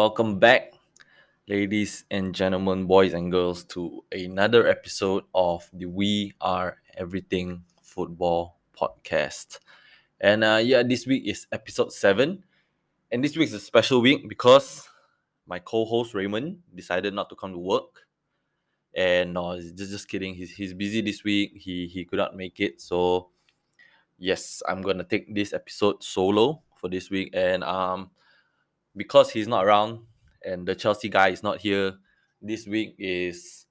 [0.00, 0.72] Welcome back,
[1.46, 8.56] ladies and gentlemen, boys and girls, to another episode of the We Are Everything Football
[8.72, 9.58] podcast.
[10.18, 12.44] And uh, yeah, this week is episode seven,
[13.12, 14.88] and this week is a special week because
[15.46, 18.06] my co-host Raymond decided not to come to work.
[18.96, 20.32] And no, just just kidding.
[20.32, 21.60] He's he's busy this week.
[21.60, 22.80] He he could not make it.
[22.80, 23.28] So
[24.16, 27.32] yes, I'm gonna take this episode solo for this week.
[27.34, 28.08] And um
[28.96, 30.00] because he's not around
[30.44, 31.94] and the Chelsea guy is not here,
[32.40, 33.66] this week is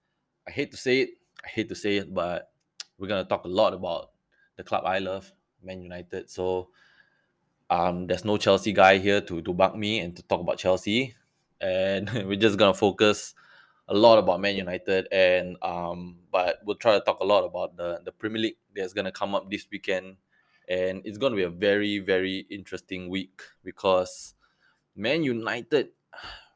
[0.47, 1.09] I hate to say it,
[1.43, 2.51] I hate to say it, but
[2.97, 4.11] we're gonna talk a lot about
[4.57, 5.31] the club I love,
[5.63, 6.29] Man United.
[6.29, 6.69] So
[7.69, 11.15] um there's no Chelsea guy here to bug me and to talk about Chelsea.
[11.61, 13.33] And we're just gonna focus
[13.87, 17.75] a lot about Man United and um but we'll try to talk a lot about
[17.75, 20.17] the the Premier League that's gonna come up this weekend.
[20.67, 24.35] And it's gonna be a very, very interesting week because
[24.99, 25.91] Man United,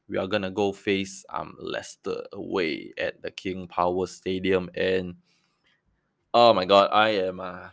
[0.10, 5.16] we are gonna go face um Leicester away at the King Power Stadium, and
[6.34, 7.70] oh my god, I am uh,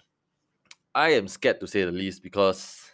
[0.94, 2.88] I am scared to say the least because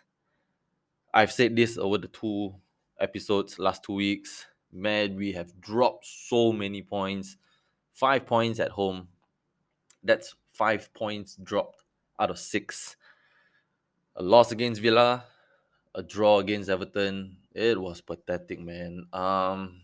[1.13, 2.55] I've said this over the two
[2.99, 4.47] episodes last two weeks.
[4.73, 7.37] Man, we have dropped so many points,
[7.93, 9.09] five points at home.
[10.03, 11.83] That's five points dropped
[12.19, 12.97] out of six.
[14.17, 15.25] A loss against Villa,
[15.95, 17.37] a draw against Everton.
[17.57, 19.09] It was pathetic, man.
[19.12, 19.83] Um,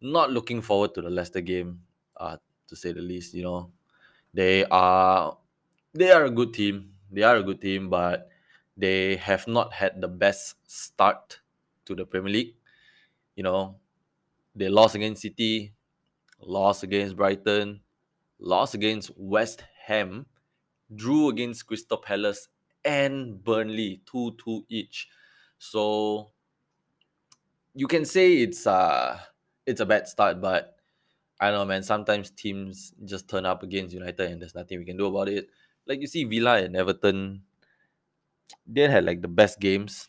[0.00, 1.84] not looking forward to the Leicester game,
[2.16, 3.34] uh, to say the least.
[3.34, 3.72] You know,
[4.34, 5.38] they are
[5.94, 6.94] they are a good team.
[7.10, 8.30] They are a good team, but
[8.76, 11.40] they have not had the best start
[11.86, 12.56] to the Premier League.
[13.36, 13.80] You know,
[14.54, 15.74] they lost against City,
[16.40, 17.82] lost against Brighton,
[18.38, 20.26] lost against West Ham,
[20.94, 22.48] drew against Crystal Palace
[22.84, 25.08] and Burnley 2 2 each.
[25.58, 26.32] So
[27.78, 29.18] you can say it's uh
[29.66, 30.74] it's a bad start, but
[31.40, 31.82] I don't know, man.
[31.82, 35.48] Sometimes teams just turn up against United and there's nothing we can do about it.
[35.86, 37.44] Like you see Villa and Everton,
[38.66, 40.08] they had like the best games.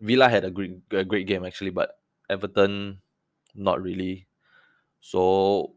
[0.00, 1.98] Villa had a great a great game actually, but
[2.30, 3.00] Everton
[3.54, 4.26] not really.
[5.00, 5.74] So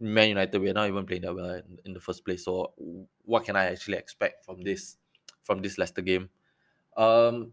[0.00, 2.44] Man United, we're not even playing that well in, in the first place.
[2.44, 2.74] So
[3.24, 4.98] what can I actually expect from this
[5.42, 6.30] from this Leicester game?
[6.96, 7.52] Um,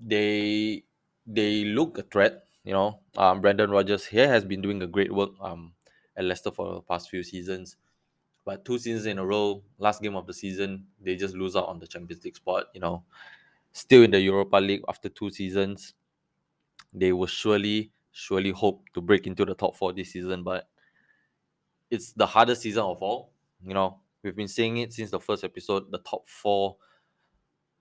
[0.00, 0.84] they
[1.26, 2.47] they look a threat.
[2.68, 5.72] You know, um, Brendan Rodgers here has been doing a great work um
[6.14, 7.78] at Leicester for the past few seasons,
[8.44, 11.66] but two seasons in a row, last game of the season, they just lose out
[11.66, 12.66] on the Champions League spot.
[12.74, 13.04] You know,
[13.72, 15.94] still in the Europa League after two seasons,
[16.92, 20.68] they will surely surely hope to break into the top four this season, but
[21.90, 23.32] it's the hardest season of all.
[23.64, 25.90] You know, we've been saying it since the first episode.
[25.90, 26.76] The top four,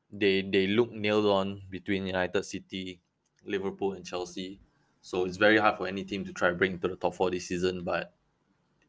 [0.09, 3.01] they they look nailed on between United City,
[3.43, 4.61] Liverpool, and Chelsea.
[5.07, 7.31] So it's very hard for any team to try to bring into the top four
[7.31, 7.83] this season.
[7.83, 8.13] But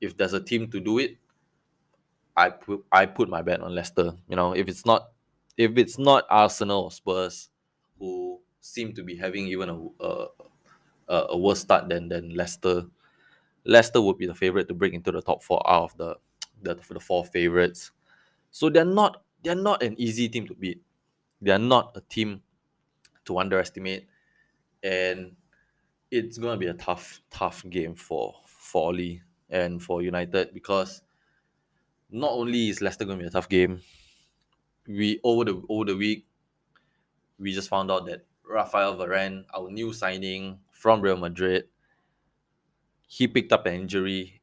[0.00, 1.18] if there's a team to do it,
[2.36, 4.14] I put I put my bet on Leicester.
[4.28, 5.10] You know, if it's not
[5.56, 7.50] if it's not Arsenal or Spurs,
[7.98, 9.76] who seem to be having even a
[11.08, 12.86] a, a worse start than than Leicester,
[13.64, 16.16] Leicester would be the favorite to break into the top four out of the
[16.62, 17.92] the, the four favorites.
[18.50, 20.82] So they're not they're not an easy team to beat.
[21.42, 22.42] They're not a team
[23.26, 24.08] to underestimate,
[24.82, 25.36] and
[26.10, 29.20] it's gonna be a tough tough game for for Ole
[29.50, 31.02] and for United because
[32.10, 33.80] not only is Leicester gonna be a tough game,
[34.86, 36.26] we over the over the week
[37.38, 41.69] we just found out that Rafael Varane, our new signing from Real Madrid,
[43.06, 44.40] he picked up an injury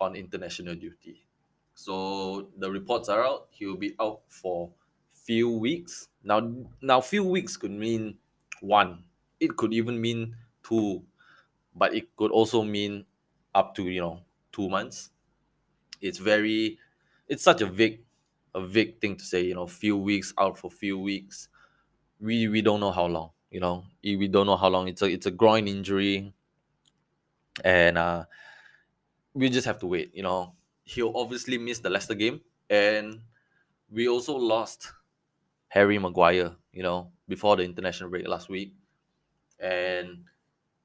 [0.00, 1.26] on international duty.
[1.74, 3.48] So the reports are out.
[3.50, 4.72] He will be out for
[5.12, 6.08] few weeks.
[6.22, 6.40] Now,
[6.80, 8.18] now few weeks could mean
[8.60, 9.04] one.
[9.40, 11.04] It could even mean two,
[11.74, 13.06] but it could also mean
[13.54, 14.20] up to you know
[14.52, 15.10] two months.
[16.00, 16.78] It's very,
[17.28, 18.04] it's such a vague,
[18.54, 19.42] a vague thing to say.
[19.42, 21.48] You know, few weeks out for few weeks.
[22.20, 23.32] We we don't know how long.
[23.50, 24.88] You know, we don't know how long.
[24.88, 26.34] It's a it's a groin injury
[27.64, 28.24] and uh,
[29.34, 30.14] we just have to wait.
[30.14, 30.54] You know,
[30.84, 33.22] he'll obviously miss the Leicester game, and
[33.90, 34.92] we also lost
[35.68, 36.56] Harry Maguire.
[36.72, 38.74] You know, before the international break last week,
[39.60, 40.24] and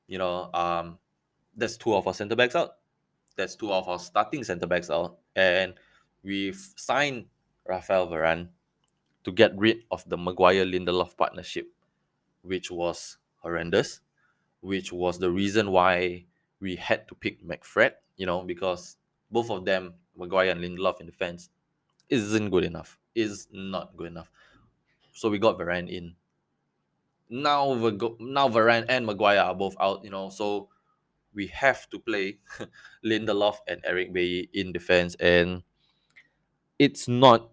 [0.08, 0.98] you know, um,
[1.56, 2.78] that's two of our centre backs out.
[3.36, 5.76] That's two of our starting centre backs out, and
[6.24, 7.26] we've signed
[7.66, 8.50] Rafael Varane
[9.24, 11.68] to get rid of the Maguire Lindelof partnership,
[12.42, 14.02] which was horrendous,
[14.62, 16.26] which was the reason why
[16.60, 18.98] we had to pick McFred, you know, because
[19.30, 21.50] both of them, Maguire and Lindelof in defense,
[22.10, 22.98] isn't good enough.
[23.16, 24.32] Is not good enough.
[25.12, 26.16] So we got Varane in.
[27.30, 27.74] Now
[28.20, 30.70] now Varane and Maguire are both out, you know, so
[31.34, 32.40] we have to play
[33.06, 35.64] Lindelof and Eric Bailly in defense, and
[36.80, 37.50] it's not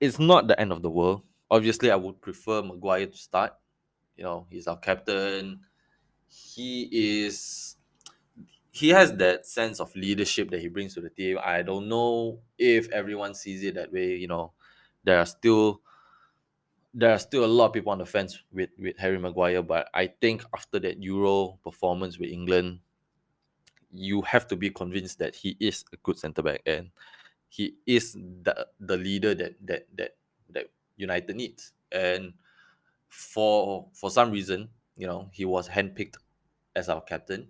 [0.00, 1.22] it's not the end of the world.
[1.50, 3.54] Obviously, I would prefer Maguire to start.
[4.16, 5.60] You know, he's our captain.
[6.28, 7.76] He is
[8.70, 11.38] he has that sense of leadership that he brings to the team.
[11.42, 14.16] I don't know if everyone sees it that way.
[14.16, 14.52] You know,
[15.04, 15.80] there are still
[16.96, 19.88] there are still a lot of people on the fence with with Harry Maguire, but
[19.92, 22.80] I think after that Euro performance with England,
[23.92, 26.90] you have to be convinced that he is a good centre back and
[27.48, 30.16] he is the the leader that that that
[30.50, 31.72] that United needs.
[31.92, 32.32] And
[33.08, 36.16] for for some reason, you know, he was handpicked
[36.74, 37.48] as our captain.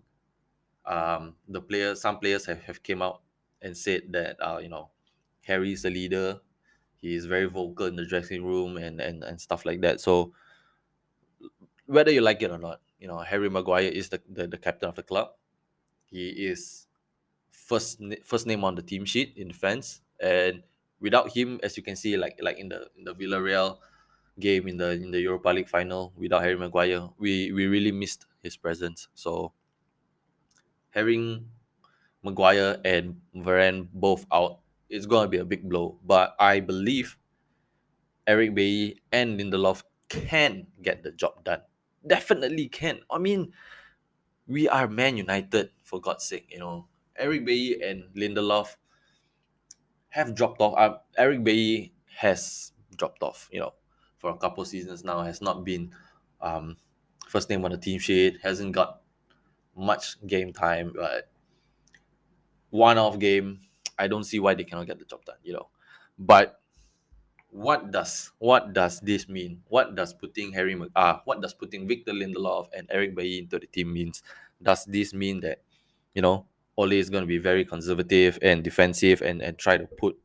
[0.84, 3.22] Um, the players, some players have, have came out
[3.62, 4.90] and said that uh, you know,
[5.42, 6.40] Harry is a leader.
[7.06, 10.00] He is very vocal in the dressing room and and, and stuff like that.
[10.00, 10.34] So
[11.86, 14.88] whether you like it or not, you know, Harry Maguire is the, the, the captain
[14.88, 15.28] of the club.
[16.06, 16.86] He is
[17.50, 20.62] first first name on the team sheet in defense, and
[21.00, 23.78] without him, as you can see, like like in the in the Villarreal
[24.38, 28.26] game in the in the Europa League final, without Harry Maguire, we we really missed
[28.42, 29.08] his presence.
[29.14, 29.52] So
[30.90, 31.50] having
[32.22, 35.98] Maguire and Varane both out, it's gonna be a big blow.
[36.04, 37.16] But I believe
[38.26, 41.62] Eric Bailly and Lindelof can get the job done.
[42.06, 43.00] Definitely can.
[43.10, 43.52] I mean,
[44.46, 46.48] we are Man United for God's sake.
[46.52, 46.86] You know,
[47.16, 48.76] Eric Bailly and Lindelof
[50.10, 50.74] have dropped off.
[50.76, 53.48] Uh, Eric Bailly has dropped off.
[53.52, 53.74] You know,
[54.18, 55.92] for a couple seasons now, has not been
[56.40, 56.76] um,
[57.28, 58.38] first name on the team sheet.
[58.42, 59.00] Hasn't got
[59.76, 61.28] much game time, but
[62.70, 63.60] one-off game.
[63.98, 65.36] I don't see why they cannot get the job done.
[65.42, 65.68] You know,
[66.18, 66.60] but
[67.50, 69.62] what does what does this mean?
[69.68, 73.66] What does putting Harry uh, what does putting Victor Lindelof and Eric Bailly into the
[73.66, 74.22] team means?
[74.62, 75.62] Does this mean that
[76.14, 76.46] you know
[76.76, 80.18] Ole is going to be very conservative and defensive and and try to put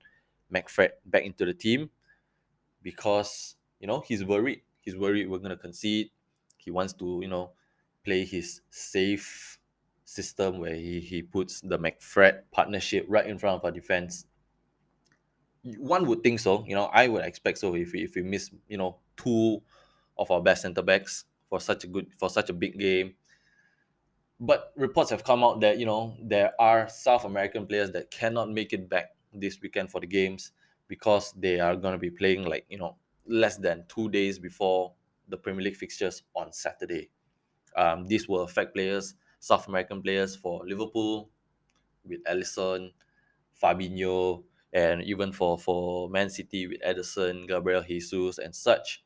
[0.54, 1.90] McFred back into the team
[2.82, 4.62] because you know he's worried.
[4.82, 6.10] He's worried we're going to concede.
[6.58, 7.52] He wants to you know
[8.04, 9.58] play his safe
[10.12, 14.26] system where he, he puts the McFred partnership right in front of our defense
[15.64, 16.66] one would think so.
[16.68, 19.62] You know, I would expect so if we, if we miss, you know, two
[20.18, 23.16] of our best centre backs for such a good for such a big game.
[24.40, 28.50] But reports have come out that you know there are South American players that cannot
[28.50, 30.52] make it back this weekend for the games
[30.88, 32.98] because they are going to be playing like you know
[33.28, 34.94] less than two days before
[35.28, 37.10] the Premier League fixtures on Saturday.
[37.76, 41.30] Um, this will affect players, South American players for Liverpool
[42.06, 42.94] with Alisson,
[43.62, 44.44] Fabinho,
[44.74, 49.04] and even for for Man City with Ederson, Gabriel Jesus, and such.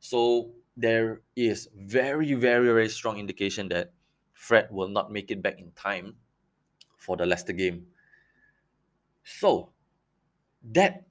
[0.00, 3.92] So there is very very very strong indication that
[4.32, 6.16] Fred will not make it back in time
[6.98, 7.86] for the Leicester game.
[9.24, 9.72] So
[10.72, 11.06] that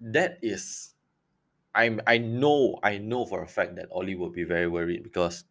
[0.00, 0.94] that is
[1.74, 5.44] I'm I know I know for a fact that Ole will be very worried because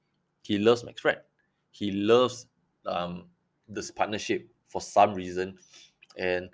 [0.43, 1.21] he loves McFred.
[1.71, 2.47] He loves
[2.85, 3.25] um,
[3.67, 5.57] this partnership for some reason,
[6.17, 6.49] and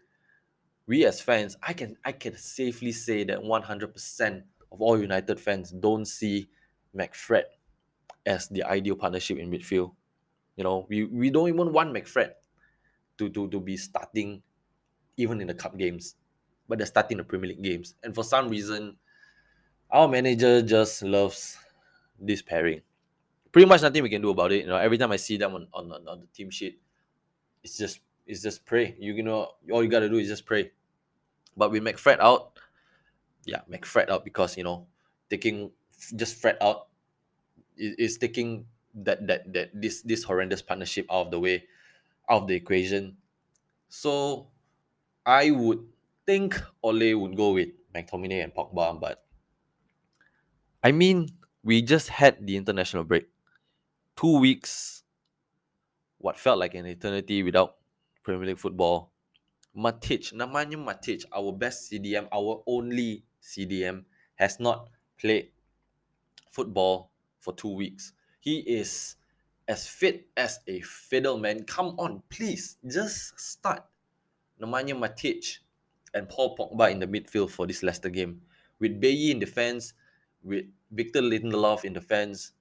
[0.88, 5.72] we as fans, I can I can safely say that 100% of all United fans
[5.72, 6.48] don't see
[6.96, 7.44] McFred
[8.25, 9.91] as the ideal partnership in midfield.
[10.55, 12.32] You know, we, we don't even want McFred
[13.17, 14.41] to, to, to be starting
[15.17, 16.15] even in the cup games,
[16.67, 17.96] but they're starting the Premier League games.
[18.03, 18.98] And for some reason,
[19.91, 21.58] our manager just loves
[22.20, 22.82] this pairing.
[23.56, 24.64] Pretty much nothing we can do about it.
[24.64, 26.82] You know, every time I see them on, on, on the team sheet,
[27.64, 28.98] it's just it's just pray.
[29.00, 30.76] You, you know, all you gotta do is just pray.
[31.56, 32.60] But we make Fred out,
[33.46, 34.88] yeah, make Fred out because you know,
[35.30, 35.72] taking
[36.18, 36.92] just Fred out
[37.78, 41.64] is, is taking that that that this this horrendous partnership out of the way,
[42.30, 43.16] out of the equation.
[43.88, 44.52] So
[45.26, 45.80] I would
[46.28, 49.24] think Ole would go with McTominay and Pogba, but
[50.84, 51.30] I mean,
[51.64, 53.32] we just had the international break.
[54.16, 55.04] Two weeks,
[56.18, 57.76] what felt like an eternity without
[58.24, 59.12] Premier League football.
[59.78, 64.06] Matic, Nemanja Matic, our best CDM, our only CDM,
[64.36, 65.50] has not played
[66.50, 68.14] football for two weeks.
[68.40, 69.18] He is
[69.68, 71.64] as fit as a fiddle, man.
[71.66, 73.84] Come on, please, just start.
[74.62, 75.58] Nemanja Matic
[76.14, 78.42] and Paul Pogba in the midfield for this Leicester game.
[78.80, 79.94] With Bailly in defense,
[80.42, 82.54] with Victor Lindelof in defense,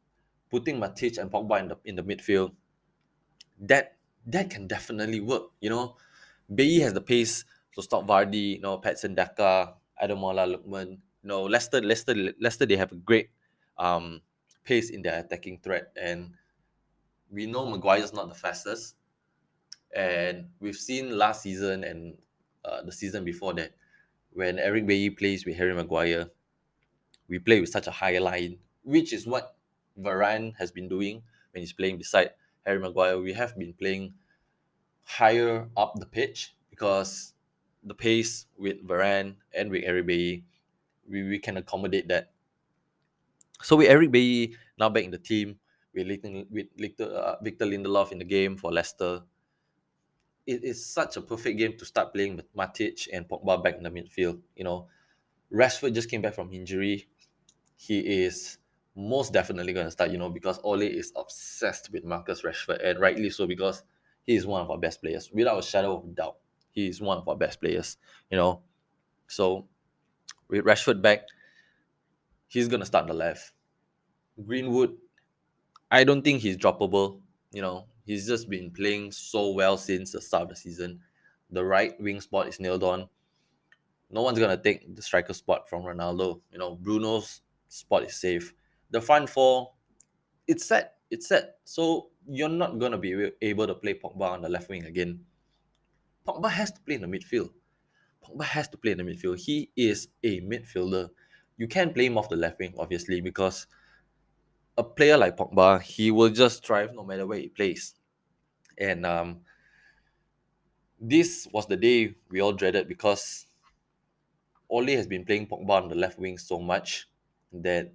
[0.55, 2.55] putting Matic and Pogba in the in the midfield,
[3.59, 5.51] that that can definitely work.
[5.59, 5.97] You know,
[6.47, 7.45] Bailly has the pace
[7.75, 8.55] to stop Vardy.
[8.55, 11.03] You know, Patson Daka, Ademola Lookman.
[11.23, 12.67] You know, Leicester, Leicester, Leicester.
[12.67, 13.31] They have a great
[13.77, 14.23] um,
[14.63, 15.91] pace in their attacking threat.
[16.01, 16.35] And
[17.31, 18.95] we know Maguire's not the fastest.
[19.91, 22.15] And we've seen last season and
[22.65, 23.75] uh, the season before that,
[24.31, 26.31] when Eric Bailly plays with Harry Maguire,
[27.29, 29.54] we play with such a high line, which is what
[29.99, 31.23] Varane has been doing
[31.53, 32.31] when he's playing beside
[32.65, 33.19] Harry Maguire.
[33.19, 34.15] We have been playing
[35.05, 37.35] higher up the pitch because
[37.83, 40.45] the pace with Varane and with Eric Bailly,
[41.09, 42.33] we, we can accommodate that.
[43.63, 45.59] So with Eric Bailly now back in the team,
[45.95, 46.09] with,
[46.51, 49.23] with Victor, uh, Victor Lindelof in the game for Leicester,
[50.47, 53.83] it is such a perfect game to start playing with Matic and Pogba back in
[53.83, 54.41] the midfield.
[54.57, 54.89] You know,
[55.53, 57.09] Rashford just came back from injury.
[57.77, 58.59] He is
[58.97, 63.01] most definitely going to start, you know, because Ole is obsessed with Marcus Rashford, and
[63.01, 63.83] rightly so because
[64.23, 66.37] he is one of our best players, without a shadow of doubt.
[66.71, 67.97] He is one of our best players,
[68.31, 68.63] you know.
[69.29, 69.69] So
[70.49, 71.21] with Rashford back,
[72.49, 73.53] he's going to start the left.
[74.45, 74.97] Greenwood,
[75.91, 77.21] I don't think he's droppable.
[77.53, 81.01] You know, he's just been playing so well since the start of the season.
[81.51, 83.09] The right wing spot is nailed on.
[84.11, 86.41] No one's gonna take the striker spot from Ronaldo.
[86.51, 88.53] You know, Bruno's spot is safe.
[88.95, 89.73] The front four,
[90.47, 90.99] it's set.
[91.11, 91.59] It's set.
[91.65, 95.19] So you're not gonna be able to play Pogba on the left wing again.
[96.25, 97.51] Pogba has to play in the midfield.
[98.25, 99.41] Pogba has to play in the midfield.
[99.41, 101.11] He is a midfielder.
[101.57, 103.67] You can't play him off the left wing, obviously, because
[104.79, 107.97] a player like Pogba, he will just thrive no matter where he plays.
[108.79, 109.41] And um,
[111.01, 113.47] this was the day we all dreaded because
[114.71, 117.09] Ole has been playing Pogba on the left wing so much
[117.53, 117.93] that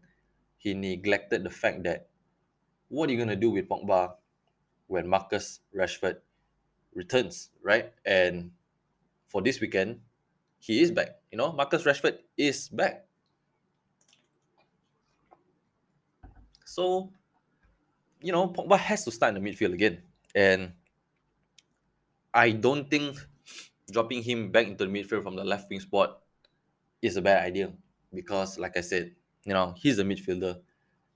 [0.59, 2.07] he neglected the fact that
[2.89, 4.13] what are you going to do with Pogba
[4.87, 6.17] when Marcus Rashford
[6.93, 7.93] returns, right?
[8.05, 8.51] And
[9.27, 10.01] for this weekend,
[10.59, 11.21] he is back.
[11.31, 13.05] You know, Marcus Rashford is back.
[16.65, 17.11] So,
[18.21, 20.03] you know, Pogba has to start in the midfield again.
[20.35, 20.73] And
[22.33, 23.17] I don't think
[23.89, 26.19] dropping him back into the midfield from the left wing spot
[27.01, 27.71] is a bad idea.
[28.13, 30.59] Because, like I said, you know, he's a midfielder.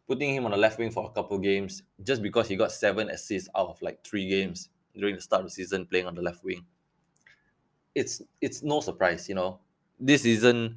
[0.08, 3.10] Putting him on the left wing for a couple games just because he got seven
[3.10, 6.22] assists out of like three games during the start of the season playing on the
[6.22, 6.66] left wing.
[7.96, 9.60] It's it's no surprise, you know.
[10.00, 10.76] This isn't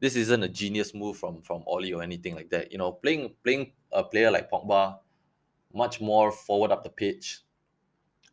[0.00, 2.72] this isn't a genius move from from Ole or anything like that.
[2.72, 4.98] You know, playing playing a player like Pogba
[5.74, 7.40] much more forward up the pitch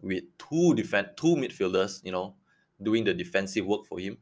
[0.02, 2.36] with two defend two midfielders, you know,
[2.82, 4.18] doing the defensive work for him,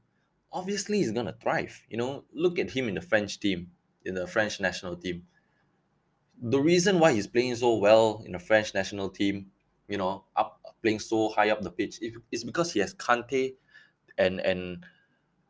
[0.51, 1.82] obviously he's gonna thrive.
[1.89, 3.72] You know, look at him in the French team,
[4.08, 5.28] in the French national team.
[6.42, 9.52] The reason why he's playing so well in the French national team,
[9.88, 12.00] you know, up playing so high up the pitch,
[12.32, 13.56] is because he has Kante
[14.18, 14.86] and and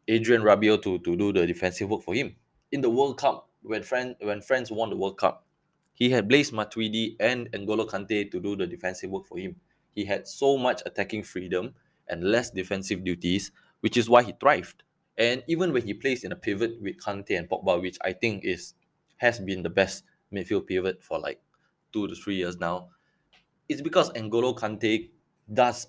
[0.09, 2.35] Adrien Rabiot to, to do the defensive work for him.
[2.71, 5.45] In the World Cup, when France when France won the World Cup,
[5.93, 9.55] he had Blaise Matuidi and N'Golo Kante to do the defensive work for him.
[9.93, 11.75] He had so much attacking freedom
[12.07, 14.83] and less defensive duties, which is why he thrived.
[15.17, 18.45] And even when he plays in a pivot with Kante and Pogba, which I think
[18.45, 18.73] is
[19.17, 21.41] has been the best midfield pivot for like
[21.91, 22.89] two to three years now,
[23.69, 25.11] it's because N'Golo Kante
[25.51, 25.87] does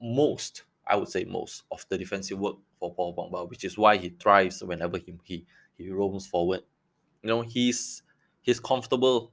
[0.00, 3.96] most, I would say most, of the defensive work for Paul Pogba, which is why
[3.98, 5.46] he thrives whenever he he,
[5.78, 6.62] he roams forward.
[7.22, 8.02] You know, he's
[8.42, 9.32] he's comfortable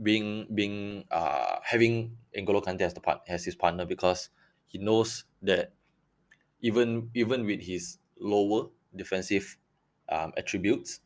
[0.00, 4.30] being being uh having N'Golo Kante as the part as his partner because
[4.66, 5.72] he knows that
[6.62, 9.58] even even with his lower defensive
[10.08, 11.00] um, attributes,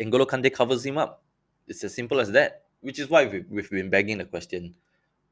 [0.00, 1.22] N'Golo Kante covers him up.
[1.66, 2.64] It's as simple as that.
[2.80, 4.74] Which is why we've, we've been begging the question: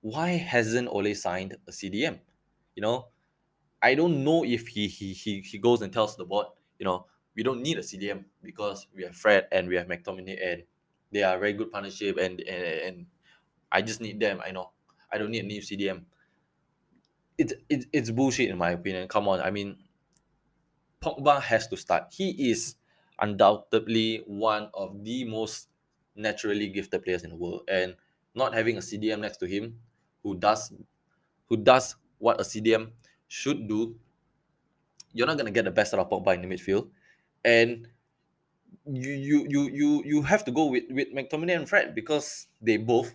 [0.03, 2.21] Why hasn't Ole signed a CDM?
[2.77, 3.09] You know,
[3.83, 6.47] I don't know if he he he, he goes and tells the board,
[6.79, 10.39] you know, we don't need a CDM because we have Fred and we have McTominay
[10.53, 10.65] and
[11.13, 13.07] they are very good partnership and, and and
[13.73, 14.41] I just need them.
[14.45, 14.73] I know.
[15.13, 16.05] I don't need a new CDM.
[17.39, 19.09] It's it, it's bullshit in my opinion.
[19.09, 19.41] Come on.
[19.41, 19.79] I mean
[21.01, 22.13] Pogba has to start.
[22.13, 22.77] He is
[23.19, 25.69] undoubtedly one of the most
[26.15, 27.63] naturally gifted players in the world.
[27.69, 27.97] And
[28.35, 29.81] not having a CDM next to him
[30.23, 30.73] who does
[31.47, 32.93] who does what a CDM
[33.29, 33.99] should do,
[35.13, 36.91] you're not gonna get the best out of Pogba in the midfield.
[37.45, 37.89] And
[38.87, 42.77] you you you you you have to go with with McTominay and Fred because they
[42.77, 43.15] both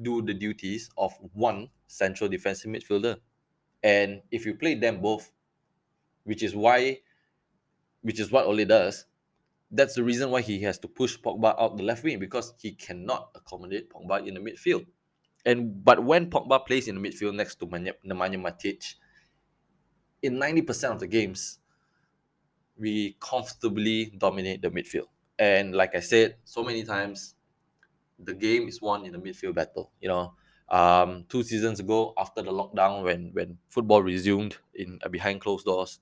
[0.00, 3.18] do the duties of one central defensive midfielder.
[3.82, 5.32] And if you play them both,
[6.24, 7.00] which is why
[8.04, 9.06] which is what Ole does,
[9.70, 12.72] that's the reason why he has to push Pogba out the left wing because he
[12.72, 14.86] cannot accommodate Pogba in the midfield.
[15.46, 18.96] And but when Pogba plays in the midfield next to Nemanja Matic,
[20.22, 21.60] in 90% of the games,
[22.76, 25.08] we comfortably dominate the midfield.
[25.38, 27.34] And like I said so many times,
[28.18, 29.92] the game is won in the midfield battle.
[30.00, 30.34] You know,
[30.68, 35.66] um, two seasons ago after the lockdown, when when football resumed in uh, behind closed
[35.66, 36.00] doors,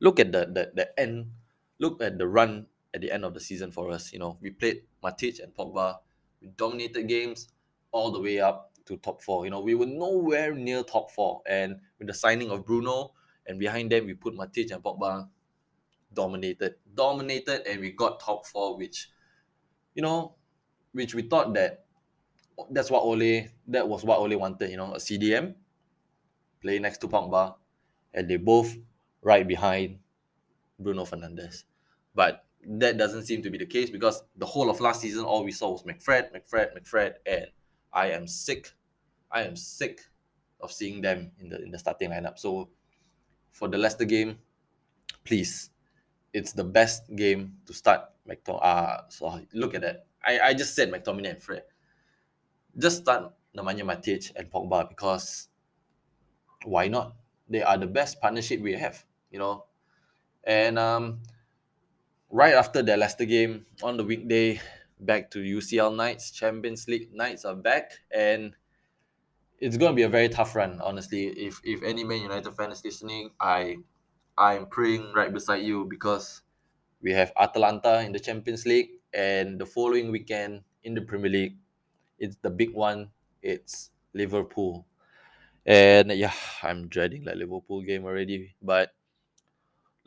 [0.00, 1.30] look at the, the the end,
[1.78, 4.12] look at the run at the end of the season for us.
[4.12, 5.98] You know, we played Matic and Pogba,
[6.40, 7.48] we dominated games
[7.92, 9.44] all the way up to top four.
[9.44, 13.12] You know, we were nowhere near top four, and with the signing of Bruno,
[13.46, 15.28] and behind them we put Matic and Pogba,
[16.12, 19.10] dominated, dominated, and we got top four, which,
[19.94, 20.34] you know,
[20.92, 21.84] which we thought that
[22.70, 24.70] that's what Ole that was what Ole wanted.
[24.70, 25.54] You know, a CDM
[26.60, 27.54] play next to Pogba,
[28.12, 28.76] and they both
[29.22, 29.98] right behind
[30.78, 31.64] Bruno Fernandes.
[32.14, 35.44] But that doesn't seem to be the case because the whole of last season, all
[35.44, 37.46] we saw was McFred, McFred, McFred, and
[37.92, 38.72] I am sick.
[39.30, 40.00] I am sick
[40.60, 42.38] of seeing them in the in the starting lineup.
[42.38, 42.68] So
[43.52, 44.38] for the Leicester game,
[45.24, 45.70] please,
[46.32, 48.60] it's the best game to start McTominay.
[48.62, 50.06] Uh, so look at that.
[50.24, 51.62] I, I just said McTominay and Fred.
[52.76, 55.48] Just start Nemanja Matic and Pogba because
[56.64, 57.16] why not?
[57.48, 59.64] They are the best partnership we have, you know.
[60.44, 61.22] And um,
[62.30, 64.60] right after the Leicester game on the weekday,
[64.98, 68.54] back to UCL nights, Champions League nights are back, and
[69.58, 70.80] it's going to be a very tough run.
[70.80, 73.78] Honestly, if if any Man United fan is listening, I
[74.38, 76.42] I'm praying right beside you because
[77.02, 81.56] we have Atalanta in the Champions League, and the following weekend in the Premier League,
[82.18, 83.10] it's the big one.
[83.42, 84.86] It's Liverpool,
[85.66, 88.54] and yeah, I'm dreading that Liverpool game already.
[88.62, 88.92] But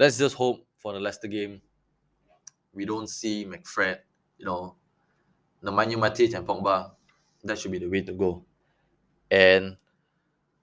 [0.04, 1.62] let's just hope for the Leicester game
[2.74, 4.00] we don't see McFred,
[4.38, 4.76] you know,
[5.64, 6.92] Nemanja Matic and Pogba.
[7.44, 8.44] That should be the way to go.
[9.32, 9.78] And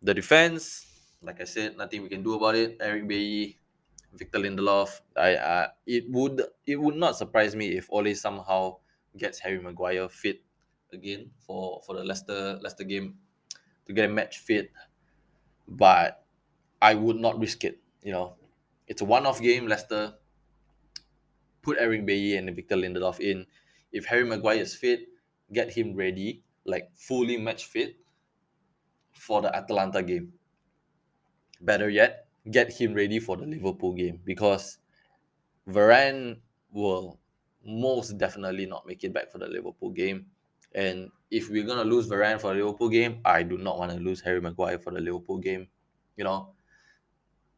[0.03, 0.85] the defense,
[1.23, 2.77] like I said, nothing we can do about it.
[2.81, 3.57] Eric Bailly,
[4.13, 5.01] Victor Lindelof.
[5.17, 8.77] I uh, it would it would not surprise me if Ole somehow
[9.17, 10.43] gets Harry Maguire fit
[10.93, 13.17] again for for the Leicester Leicester game
[13.87, 14.73] to get a match fit.
[15.69, 16.25] But
[16.83, 17.81] I would not risk it.
[18.03, 18.40] You know,
[18.91, 19.69] it's a one-off game.
[19.69, 20.15] Leicester
[21.63, 23.47] put Eric Bailly and Victor Lindelof in.
[23.93, 25.07] If Harry Maguire is fit,
[25.53, 27.97] get him ready, like fully match fit
[29.13, 30.33] for the Atalanta game.
[31.61, 34.79] Better yet, get him ready for the Liverpool game because
[35.69, 36.39] Varane
[36.73, 37.21] will
[37.65, 40.27] most definitely not make it back for the Liverpool game.
[40.75, 43.99] And if we're gonna lose Varane for the Liverpool game, I do not want to
[43.99, 45.69] lose Harry Maguire for the Liverpool game.
[46.17, 46.55] You know,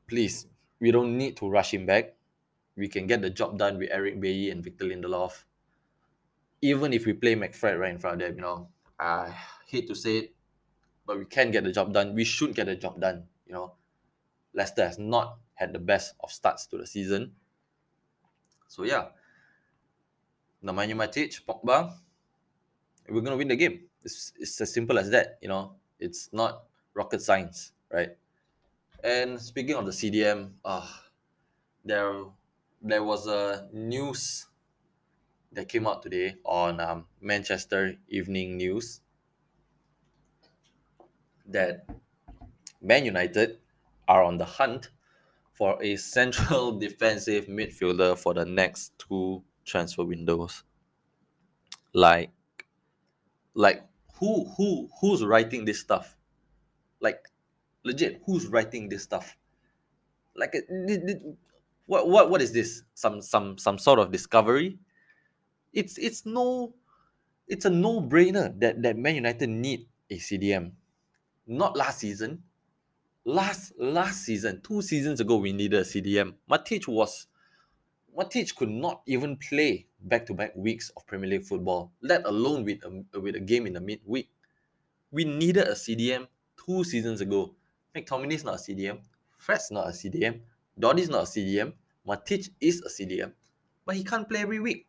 [0.07, 0.47] please,
[0.83, 2.19] we don't need to rush him back
[2.77, 5.45] we can get the job done with Eric Bailly and Victor Lindelof.
[6.63, 8.69] Even if we play McFred right in front of them, you know,
[8.99, 9.35] I
[9.67, 10.35] hate to say it,
[11.05, 12.15] but we can get the job done.
[12.15, 13.25] We should get the job done.
[13.47, 13.75] You know,
[14.55, 17.33] Leicester has not had the best of starts to the season.
[18.69, 19.09] So yeah,
[20.65, 21.93] Nemanja Matic, Pogba,
[23.09, 23.81] we're gonna win the game.
[24.05, 25.39] It's, it's as simple as that.
[25.43, 26.65] You know, it's not
[26.95, 28.17] rocket science, right?
[29.05, 30.89] And speaking of the CDM, uh,
[31.85, 32.27] there
[32.83, 34.49] there was a news
[35.53, 39.01] that came out today on um, Manchester Evening News
[41.47, 41.87] that
[42.83, 43.61] Man United
[44.09, 44.91] are on the hunt
[45.53, 50.65] for a central defensive midfielder for the next two transfer windows.
[51.95, 52.33] Like,
[53.55, 53.85] like
[54.19, 56.17] who who who's writing this stuff?
[57.01, 57.32] Like,
[57.85, 59.37] legit, who's writing this stuff?
[60.35, 60.55] Like,
[61.87, 62.83] what what what is this?
[62.95, 64.79] Some some some sort of discovery?
[65.73, 66.75] It's it's no
[67.49, 70.73] it's a no-brainer that, that Man United need a CDM.
[71.47, 72.45] Not last season.
[73.25, 76.35] Last last season, two seasons ago, we needed a CDM.
[76.51, 77.27] Matic was
[78.17, 83.21] Matic could not even play back-to-back weeks of Premier League football, let alone with a,
[83.21, 84.29] with a game in the midweek.
[85.11, 86.27] We needed a CDM
[86.65, 87.55] two seasons ago.
[87.95, 88.99] McTominay not a CDM.
[89.37, 90.41] Fred's not a CDM.
[90.79, 91.73] Donny's not a CDM.
[92.07, 93.33] Matic is a CDM,
[93.85, 94.87] but he can't play every week.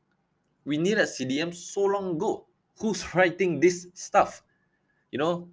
[0.65, 2.47] We need a CDM so long ago.
[2.79, 4.41] Who's writing this stuff?
[5.11, 5.49] You know,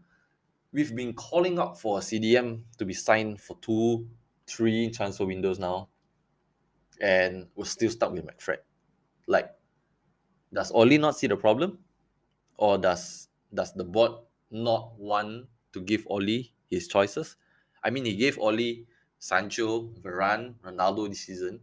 [0.72, 4.06] we've been calling out for a CDM to be signed for two,
[4.46, 5.88] three transfer windows now,
[7.00, 8.58] and we're still stuck with McFred.
[9.26, 9.50] Like,
[10.52, 11.78] does Ole not see the problem,
[12.56, 14.12] or does does the board
[14.50, 17.36] not want to give Ole his choices?
[17.82, 18.86] I mean, he gave Ole
[19.18, 21.60] Sancho, Varane, Ronaldo this season,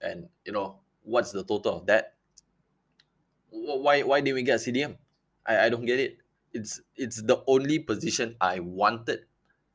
[0.00, 2.16] and you know what's the total of that?
[3.50, 4.98] Why why didn't we get a CDM?
[5.46, 6.18] I, I don't get it.
[6.52, 9.26] It's it's the only position I wanted.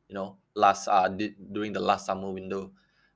[0.07, 2.73] You know, last uh did, during the last summer window,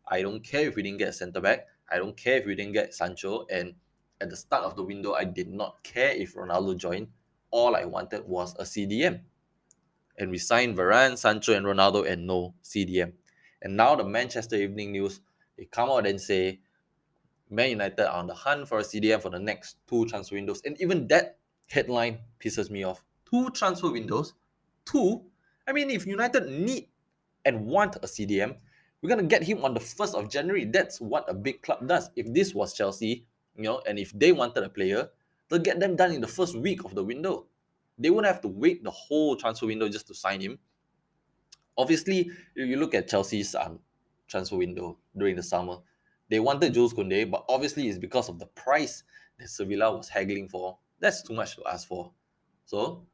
[0.07, 1.67] I don't care if we didn't get centre back.
[1.89, 3.75] I don't care if we didn't get Sancho, and
[4.21, 7.11] at the start of the window, I did not care if Ronaldo joined.
[7.51, 9.23] All I wanted was a CDM.
[10.17, 13.13] And we signed Varane, Sancho, and Ronaldo, and no CDM.
[13.61, 15.21] And now the Manchester Evening News,
[15.57, 16.59] they come out and say
[17.49, 20.61] Man United are on the hunt for a CDM for the next two transfer windows.
[20.65, 21.37] And even that
[21.69, 23.03] headline pisses me off.
[23.29, 24.33] Two transfer windows?
[24.85, 25.23] Two?
[25.67, 26.87] I mean, if United need
[27.43, 28.55] and want a CDM,
[29.01, 30.65] we're to get him on the 1st of January.
[30.65, 32.09] That's what a big club does.
[32.15, 33.25] If this was Chelsea,
[33.55, 35.09] you know, and if they wanted a player,
[35.49, 37.45] they'll get them done in the first week of the window.
[37.97, 40.59] They wouldn't have to wait the whole transfer window just to sign him.
[41.77, 43.79] Obviously, if you look at Chelsea's um,
[44.27, 45.77] transfer window during the summer,
[46.29, 49.03] they wanted Jules Koundé, but obviously it's because of the price
[49.39, 50.77] that Sevilla was haggling for.
[50.99, 52.11] That's too much to ask for.
[52.65, 53.05] So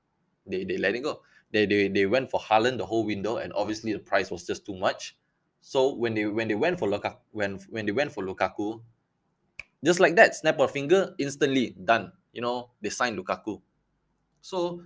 [0.46, 1.22] they, they let it go.
[1.52, 4.65] They, they, they went for Haaland the whole window, and obviously the price was just
[4.65, 5.17] too much.
[5.60, 8.82] So when they when they went for Lukaku, when when they went for Lukaku,
[9.84, 12.13] just like that, snap of finger, instantly done.
[12.34, 13.62] You know, they signed Lukaku.
[14.42, 14.84] So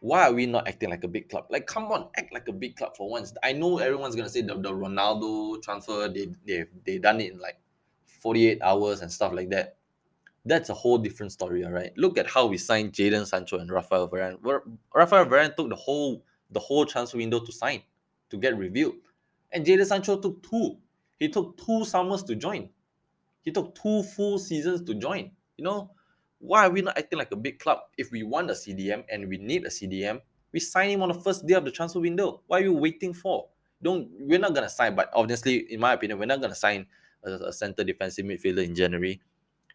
[0.00, 1.46] why are we not acting like a big club?
[1.50, 3.34] Like, come on, act like a big club for once.
[3.42, 7.40] I know everyone's gonna say the, the Ronaldo transfer, they they they done it in
[7.40, 7.58] like
[8.04, 9.76] 48 hours and stuff like that.
[10.44, 11.92] That's a whole different story, all right.
[11.96, 14.38] Look at how we signed Jadon Sancho and Rafael Varane.
[14.94, 17.82] Rafael Varane took the whole the whole transfer window to sign,
[18.30, 18.94] to get reviewed.
[19.52, 20.78] And Jadon Sancho took two.
[21.18, 22.70] He took two summers to join.
[23.42, 25.32] He took two full seasons to join.
[25.56, 25.90] You know,
[26.38, 27.78] why are we not acting like a big club?
[27.96, 30.20] If we want a CDM and we need a CDM,
[30.52, 32.42] we sign him on the first day of the transfer window.
[32.46, 33.48] Why are you waiting for?
[33.82, 36.86] Don't we're not gonna sign, but obviously, in my opinion, we're not gonna sign
[37.24, 39.20] a, a center defensive midfielder in January.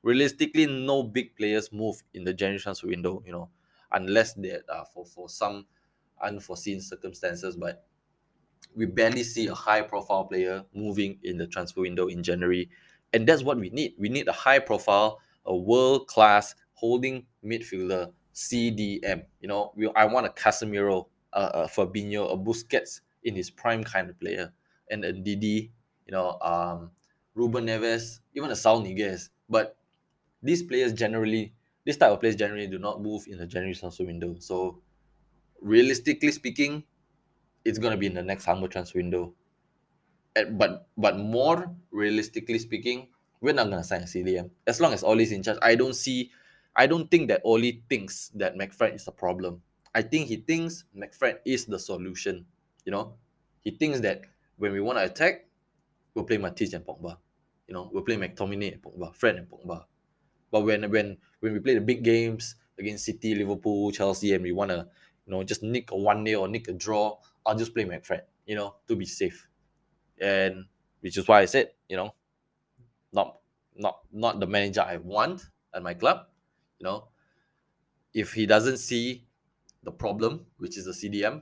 [0.01, 3.49] Realistically, no big players move in the January transfer window, you know,
[3.91, 5.65] unless they are for, for some
[6.21, 7.55] unforeseen circumstances.
[7.55, 7.85] But
[8.75, 12.69] we barely see a high profile player moving in the transfer window in January.
[13.13, 13.93] And that's what we need.
[13.97, 19.25] We need a high profile, a world class holding midfielder, CDM.
[19.39, 23.83] You know, we, I want a Casemiro, a, a Fabinho, a Busquets in his prime
[23.83, 24.53] kind of player,
[24.89, 25.71] and a Ndidi,
[26.05, 26.91] you know, um,
[27.35, 29.29] Ruben Neves, even a Saul Niguez.
[29.49, 29.77] But
[30.41, 34.05] these players generally, this type of players generally do not move in the January transfer
[34.05, 34.35] window.
[34.39, 34.81] So,
[35.61, 36.85] realistically speaking,
[37.65, 39.35] it's gonna be in the next summer transfer window.
[40.35, 43.12] But but more realistically speaking,
[43.43, 45.59] we're not gonna sign a CDM as long as Ole's in charge.
[45.61, 46.31] I don't see,
[46.75, 49.61] I don't think that Ole thinks that McFred is a problem.
[49.93, 52.45] I think he thinks McFred is the solution.
[52.85, 53.15] You know,
[53.61, 54.21] he thinks that
[54.55, 55.45] when we want to attack,
[56.15, 57.17] we'll play Matic and Pogba.
[57.67, 59.83] You know, we'll play McTominay and Pogba, Fred and Pogba.
[60.49, 64.53] But when when when we play the big games against City, Liverpool, Chelsea, and we
[64.53, 64.87] wanna,
[65.27, 68.21] you know, just nick a one nil or nick a draw, I'll just play McFred,
[68.45, 69.49] you know, to be safe.
[70.17, 70.65] And
[71.01, 72.15] which is why I said, you know,
[73.13, 73.39] not
[73.75, 75.41] not not the manager I want
[75.73, 76.27] at my club,
[76.79, 77.07] you know.
[78.13, 79.25] If he doesn't see
[79.83, 81.41] the problem, which is the CDM,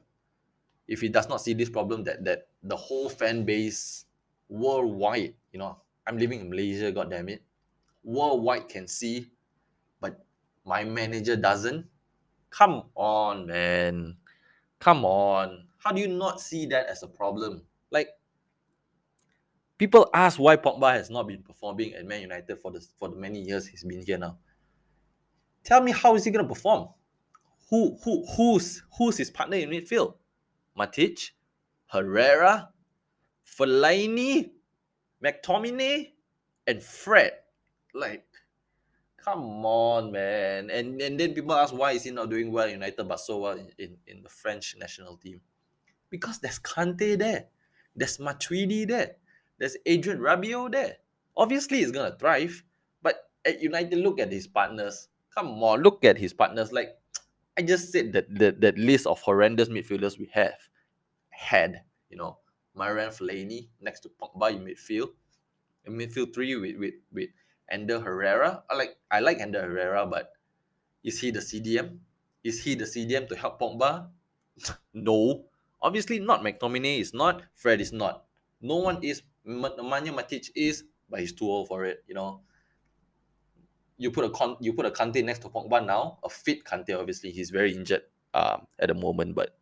[0.88, 4.06] if he does not see this problem that that the whole fan base
[4.50, 7.44] worldwide, you know, I'm living in Malaysia, god damn it,
[8.04, 9.32] worldwide can see,
[10.00, 10.26] but
[10.66, 11.88] my manager doesn't.
[12.50, 14.18] Come on, man.
[14.80, 15.68] Come on.
[15.78, 17.64] How do you not see that as a problem?
[17.92, 18.10] Like,
[19.82, 23.16] people ask why Pogba has not been performing at Man United for the for the
[23.16, 24.38] many years he's been here now.
[25.64, 26.90] Tell me how is he gonna perform?
[27.72, 30.14] Who who who's who's his partner in midfield?
[30.78, 31.32] Matic,
[31.88, 32.70] Herrera,
[33.44, 34.52] Fellaini,
[35.26, 36.12] McTominay,
[36.68, 37.32] and Fred.
[37.96, 38.28] Like,
[39.18, 40.70] come on, man.
[40.70, 43.40] And and then people ask why is he not doing well in United but so
[43.40, 45.42] well in, in, in the French national team?
[46.12, 47.46] Because there's Kante there.
[47.96, 49.16] There's Matuidi there.
[49.62, 50.98] There's Adrien Rabiot there.
[51.38, 52.64] Obviously, he's gonna thrive.
[53.06, 55.08] But at United, look at his partners.
[55.38, 56.74] Come on, look at his partners.
[56.74, 56.98] Like
[57.58, 60.58] I just said that that, that list of horrendous midfielders we have
[61.30, 62.40] had, you know,
[62.76, 65.14] Marouane Fellaini next to Pogba in midfield.
[65.86, 67.30] In midfield three with with with
[67.70, 68.64] Ander Herrera.
[68.68, 70.34] I like I like Ander Herrera, but
[71.04, 72.02] is he the CDM?
[72.44, 74.10] Is he the CDM to help Pogba?
[74.96, 75.46] no.
[75.84, 76.42] Obviously not.
[76.42, 77.44] McTominay is not.
[77.54, 78.26] Fred is not.
[78.60, 79.22] No one is.
[79.48, 82.04] Nemanja Matic is, but he's too old for it.
[82.08, 82.42] You know.
[83.98, 86.98] You put a con you put a Kante next to Pogba now, a fit Kante.
[86.98, 88.02] Obviously, he's very injured
[88.34, 89.56] um, at the moment, but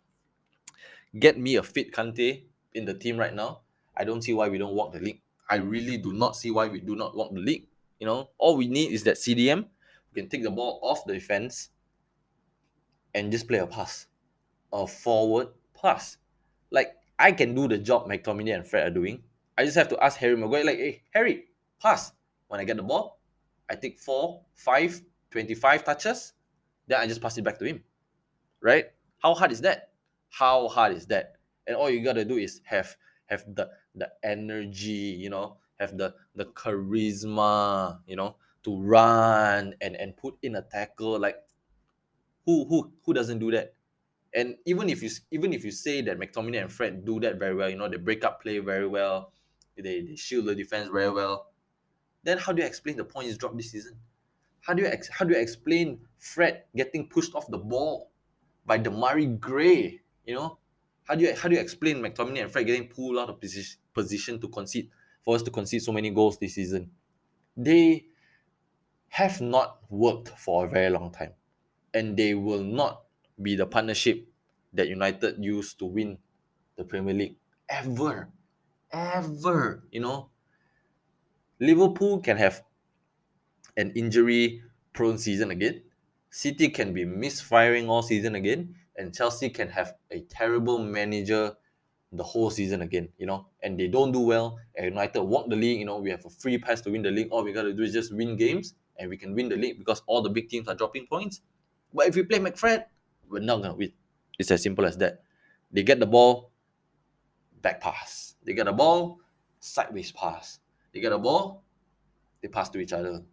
[1.18, 3.62] get me a fit Kante in the team right now.
[3.98, 5.22] I don't see why we don't walk the league.
[5.50, 7.68] I really do not see why we do not walk the league.
[8.00, 9.66] You know, all we need is that CDM.
[10.14, 11.70] We can take the ball off the defense
[13.14, 14.08] and just play a pass,
[14.72, 16.18] a forward pass.
[16.72, 19.24] Like I can do the job McTominay and Fred are doing.
[19.60, 21.44] I just have to ask Harry Maguire, like, hey, Harry,
[21.84, 22.14] pass.
[22.48, 23.20] When I get the ball,
[23.70, 26.32] I take four, five, 25 touches,
[26.88, 27.84] then I just pass it back to him.
[28.62, 28.86] Right?
[29.18, 29.92] How hard is that?
[30.30, 31.36] How hard is that?
[31.68, 32.96] And all you gotta do is have
[33.26, 39.98] have the the energy, you know, have the the charisma, you know, to run and
[39.98, 41.20] and put in a tackle.
[41.20, 41.36] Like
[42.46, 43.74] who who who doesn't do that?
[44.34, 47.56] And even if you even if you say that McTominay and Fred do that very
[47.56, 49.34] well, you know, they break up play very well,
[49.82, 51.48] they, they shield the defense very well,
[52.24, 53.98] then how do you explain the points drop this season?
[54.62, 58.12] How do you ex- how do you explain Fred getting pushed off the ball
[58.66, 60.02] by Demarai Gray?
[60.26, 60.58] You know,
[61.06, 63.80] how do you how do you explain McTominay and Fred getting pulled out of position
[63.94, 64.90] position to concede
[65.24, 66.92] for us to concede so many goals this season?
[67.56, 68.06] They
[69.10, 71.34] have not worked for a very long time,
[71.94, 73.04] and they will not
[73.42, 74.28] be the partnership
[74.74, 76.18] that United used to win
[76.76, 77.36] the Premier League
[77.68, 78.30] ever,
[78.92, 79.84] ever.
[79.92, 80.30] You know,
[81.60, 82.64] Liverpool can have
[83.78, 84.62] an injury
[84.94, 85.82] prone season again.
[86.30, 91.56] City can be misfiring all season again, and Chelsea can have a terrible manager
[92.12, 94.60] the whole season again, you know, and they don't do well.
[94.76, 97.12] And United walk the league, you know, we have a free pass to win the
[97.12, 97.30] league.
[97.32, 100.02] All we gotta do is just win games and we can win the league because
[100.08, 101.42] all the big teams are dropping points.
[101.94, 102.86] But if we play McFred,
[103.30, 103.94] we're not gonna win.
[104.40, 105.22] It's as simple as that.
[105.72, 106.49] They get the ball,
[107.62, 108.36] back pass.
[108.44, 109.20] They get the ball,
[109.60, 110.60] sideways pass.
[110.94, 111.64] They get the ball,
[112.42, 113.24] they pass to each other.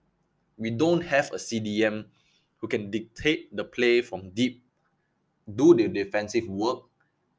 [0.57, 2.07] We don't have a CDM
[2.59, 4.63] who can dictate the play from deep,
[5.55, 6.85] do the defensive work,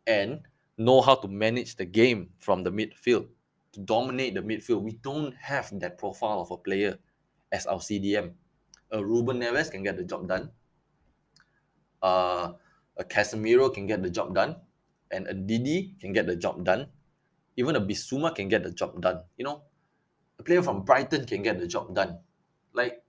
[0.06, 0.41] and
[0.78, 3.28] know how to manage the game from the midfield
[3.73, 4.82] to dominate the midfield.
[4.82, 6.97] We don't have that profile of a player
[7.52, 8.34] as our CDM.
[8.91, 10.52] A Ruben Neves can get the job done.
[12.02, 12.54] Uh,
[12.97, 14.56] a Casemiro can get the job done,
[15.12, 16.89] and a Ndidi can get the job done.
[17.58, 19.24] Even a Bissouma can get the job done.
[19.38, 19.63] You know,
[20.39, 22.20] a player from Brighton can get the job done.
[22.74, 23.04] Like,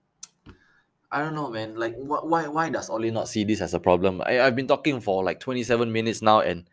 [1.13, 1.77] I don't know, man.
[1.77, 4.23] Like, wh- why why does Ole not see this as a problem?
[4.23, 6.69] I, I've been talking for like 27 minutes now, and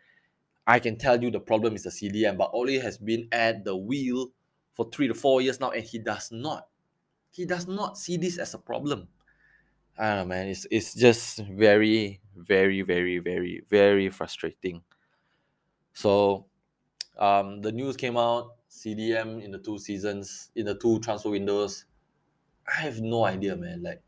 [0.66, 3.76] I can tell you the problem is the CDM, but Ole has been at the
[3.76, 4.32] wheel
[4.74, 6.68] for three to four years now, and he does not.
[7.30, 9.08] He does not see this as a problem.
[9.98, 10.48] I don't know, man.
[10.48, 14.84] It's it's just very, very, very, very, very frustrating.
[15.96, 16.44] So,
[17.18, 18.52] um, the news came out.
[18.68, 21.86] CDM in the two seasons, in the two transfer windows.
[22.68, 23.82] I have no idea, man.
[23.82, 24.02] Like,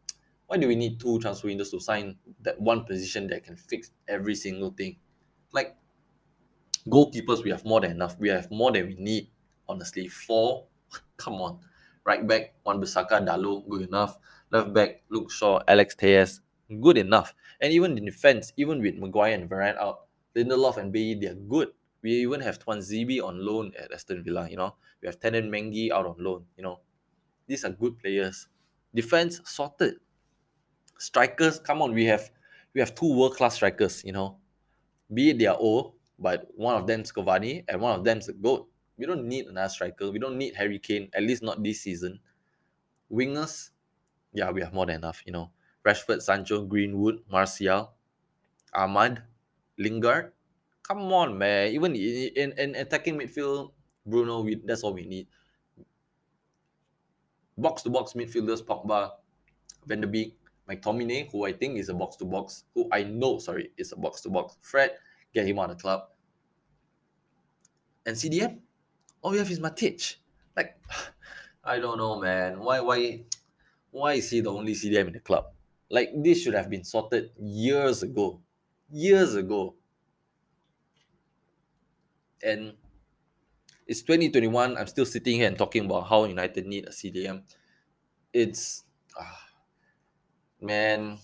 [0.47, 3.91] why do we need two transfer windows to sign that one position that can fix
[4.07, 4.97] every single thing?
[5.53, 5.79] Like,
[6.87, 8.19] goalkeepers, we have more than enough.
[8.19, 9.31] We have more than we need,
[9.67, 10.09] honestly.
[10.09, 10.67] Four,
[11.17, 11.59] come on.
[12.05, 14.19] Right back, Wan-Bissaka, Dalot, good enough.
[14.51, 16.43] Left back, Luke Shaw, Alex Telles,
[16.83, 17.35] good enough.
[17.63, 20.08] And even in defense, even with Maguire and Varane out,
[20.39, 21.69] Lindelof and Bailly, they're good.
[22.03, 24.77] We even have Tuanzebe on loan at Aston Villa, you know.
[25.03, 26.81] We have Teden Mengi out on loan, you know.
[27.47, 28.47] These are good players.
[28.95, 29.95] Defense sorted.
[30.99, 32.31] Strikers, come on, we have
[32.75, 34.39] we have two world-class strikers, you know.
[35.13, 38.33] Be it they are old, but one of them's Cavani and one of them's a
[38.33, 38.69] GOAT.
[38.97, 40.11] We don't need another striker.
[40.11, 42.21] We don't need Harry Kane, at least not this season.
[43.11, 43.71] Wingers,
[44.33, 45.51] yeah, we have more than enough, you know.
[45.87, 47.93] Rashford, Sancho, Greenwood, Martial,
[48.75, 49.23] Amad,
[49.79, 50.33] Lingard,
[50.83, 51.73] come on, man.
[51.73, 53.73] Even in, in, in attacking midfield,
[54.05, 55.29] Bruno, we, that's all we need.
[57.57, 59.11] Box to box midfielders, Pogba,
[59.87, 60.37] Van der Beek,
[60.69, 63.97] McTominay, who I think is a box to box, who I know, sorry, is a
[63.97, 64.57] box to box.
[64.61, 64.93] Fred,
[65.33, 66.03] get him of the club.
[68.07, 68.59] And CDM,
[69.23, 70.17] all we have is Matic.
[70.57, 70.77] Like,
[71.65, 72.61] I don't know, man.
[72.61, 73.25] Why, why,
[73.91, 75.47] why is he the only CDM in the club?
[75.91, 78.41] Like, this should have been sorted years ago.
[78.91, 79.75] Years ago.
[82.43, 82.75] And
[83.87, 87.43] it's 2021 i'm still sitting here and talking about how united need a cdm
[88.33, 88.85] it's
[89.19, 89.47] ah,
[90.61, 91.19] man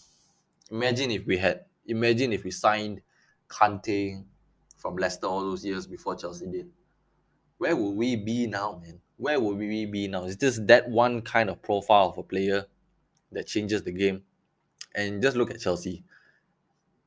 [0.71, 3.01] imagine if we had imagine if we signed
[3.49, 4.25] kante
[4.77, 6.71] from leicester all those years before chelsea did.
[7.59, 9.01] Where would we be now man?
[9.17, 10.25] Where would we be now?
[10.25, 12.67] Is this that one kind of profile of a player
[13.33, 14.25] that changes the game.
[14.95, 16.05] And just look at chelsea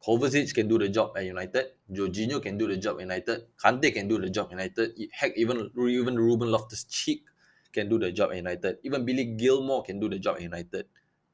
[0.08, 1.66] Kovacic can do the job at United.
[1.92, 3.42] Jorginho can do the job at United.
[3.62, 4.96] Kante can do the job at United.
[5.12, 7.26] Heck, even even Ruben Loftus Cheek
[7.74, 8.78] can do the job at United.
[8.84, 10.86] Even Billy Gilmour can do the job at United.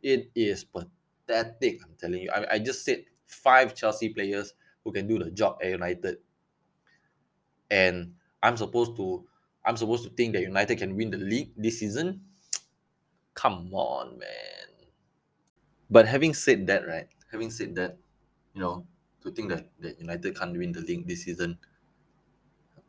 [0.02, 1.82] It is pathetic.
[1.86, 2.32] I'm telling you.
[2.32, 6.18] I, I just said five Chelsea players who can do the job at United,
[7.70, 9.24] and I'm supposed to
[9.64, 12.22] I'm supposed to think that United can win the league this season.
[13.36, 14.90] Come on, man.
[15.90, 17.08] But having said that, right?
[17.32, 17.98] Having said that,
[18.54, 19.30] you know, mm-hmm.
[19.30, 21.58] to think that, that United can't win the league this season.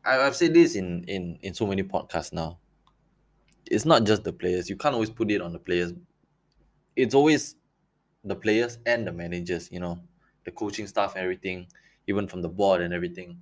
[0.05, 2.59] I, I've said this in, in, in so many podcasts now.
[3.67, 4.69] It's not just the players.
[4.69, 5.93] You can't always put it on the players.
[6.97, 7.57] it's always
[8.23, 9.99] the players and the managers, you know,
[10.45, 11.67] the coaching staff, everything,
[12.07, 13.41] even from the board and everything.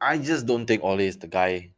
[0.00, 1.70] I just don't think Ole is the guy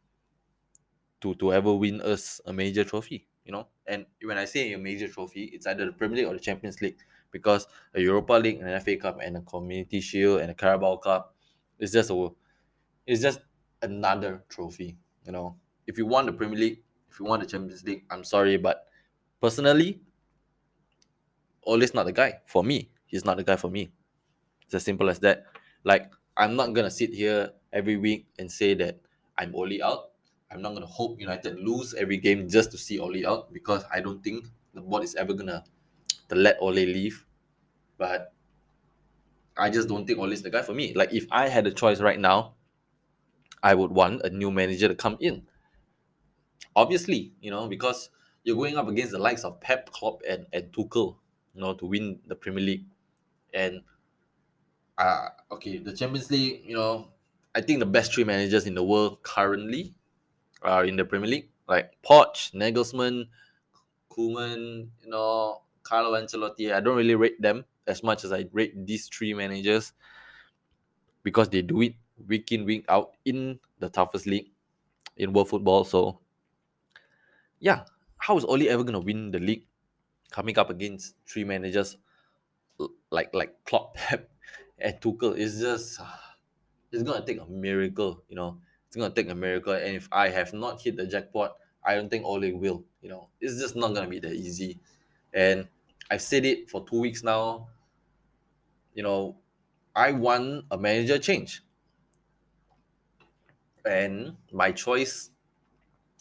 [1.21, 3.67] to to ever win us a major trophy, you know.
[3.85, 6.81] And when I say a major trophy, it's either the Premier League or the Champions
[6.81, 6.97] League
[7.31, 10.97] because a Europa League, and an FA Cup, and a Community Shield and a Carabao
[10.97, 11.35] Cup
[11.79, 12.29] is just a
[13.05, 13.39] it's just
[13.81, 15.55] another trophy, you know.
[15.85, 18.87] If you want the Premier League, if you want the Champions League, I'm sorry, but
[19.41, 20.01] personally,
[21.65, 22.89] Ole's not the guy for me.
[23.05, 23.91] He's not the guy for me.
[24.65, 25.45] It's as simple as that.
[25.83, 28.99] Like I'm not gonna sit here every week and say that
[29.37, 30.11] I'm Ole out.
[30.51, 34.01] I'm not gonna hope United lose every game just to see Ole out because I
[34.01, 35.63] don't think the board is ever gonna
[36.29, 37.25] to let Ole leave.
[37.97, 38.33] But
[39.57, 40.93] I just don't think Ole is the guy for me.
[40.93, 42.53] Like if I had a choice right now,
[43.63, 45.47] I would want a new manager to come in.
[46.75, 48.09] Obviously, you know, because
[48.43, 51.17] you're going up against the likes of Pep, Klopp, and, and Tuchel,
[51.53, 52.85] you know, to win the Premier League.
[53.53, 53.81] And
[54.97, 57.09] uh okay, the Champions League, you know,
[57.55, 59.95] I think the best three managers in the world currently
[60.61, 63.27] are in the Premier League, like Poch, Nagelsmann,
[64.11, 66.73] Koeman, you know, Carlo Ancelotti.
[66.73, 69.93] I don't really rate them as much as I rate these three managers
[71.23, 71.95] because they do it
[72.27, 74.51] week in, week out in the toughest league
[75.15, 75.83] in world football.
[75.83, 76.19] So,
[77.59, 77.83] yeah,
[78.17, 79.65] how is Ole ever gonna win the league
[80.31, 81.97] coming up against three managers
[83.09, 84.29] like like Klopp, Pep,
[84.79, 85.37] and Tuchel?
[85.37, 86.01] It's just
[86.91, 88.59] it's gonna take a miracle, you know.
[88.87, 92.09] It's gonna take a miracle, and if I have not hit the jackpot, I don't
[92.09, 92.83] think Ole will.
[93.01, 94.79] You know, it's just not gonna be that easy.
[95.33, 95.67] And
[96.11, 97.69] I've said it for two weeks now.
[98.93, 99.37] You know,
[99.95, 101.63] I want a manager change.
[103.85, 105.31] And my choice,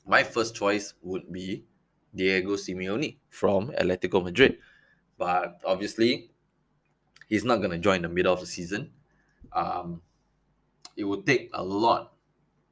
[0.07, 1.66] my first choice would be
[2.14, 4.59] Diego Simeone from Atletico Madrid.
[5.18, 6.31] But obviously,
[7.29, 8.92] he's not going to join the middle of the season.
[9.53, 10.03] Um,
[10.96, 12.14] it would take a lot,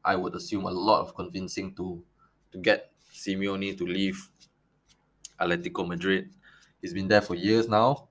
[0.04, 2.04] I would assume, a lot of convincing to
[2.52, 4.30] to get Simeone to leave
[5.40, 6.34] Atletico Madrid.
[6.84, 8.08] He's been there for years now,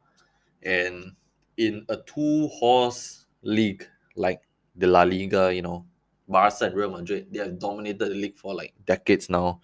[0.64, 1.14] and
[1.58, 4.42] in a two-horse league like
[4.76, 5.86] the La Liga, you know,
[6.28, 9.62] Barca and Real Madrid, they have dominated the league for like decades now.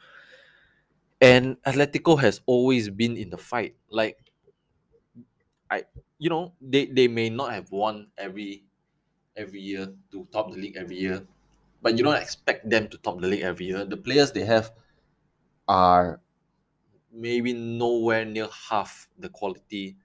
[1.22, 3.76] And Atletico has always been in the fight.
[3.90, 4.20] Like
[5.70, 5.86] I
[6.18, 8.66] you know, they, they may not have won every
[9.36, 11.26] every year to top the league every year,
[11.82, 13.86] but you don't expect them to top the league every year.
[13.86, 14.72] The players they have
[15.68, 16.22] are
[17.12, 19.98] maybe nowhere near half the quality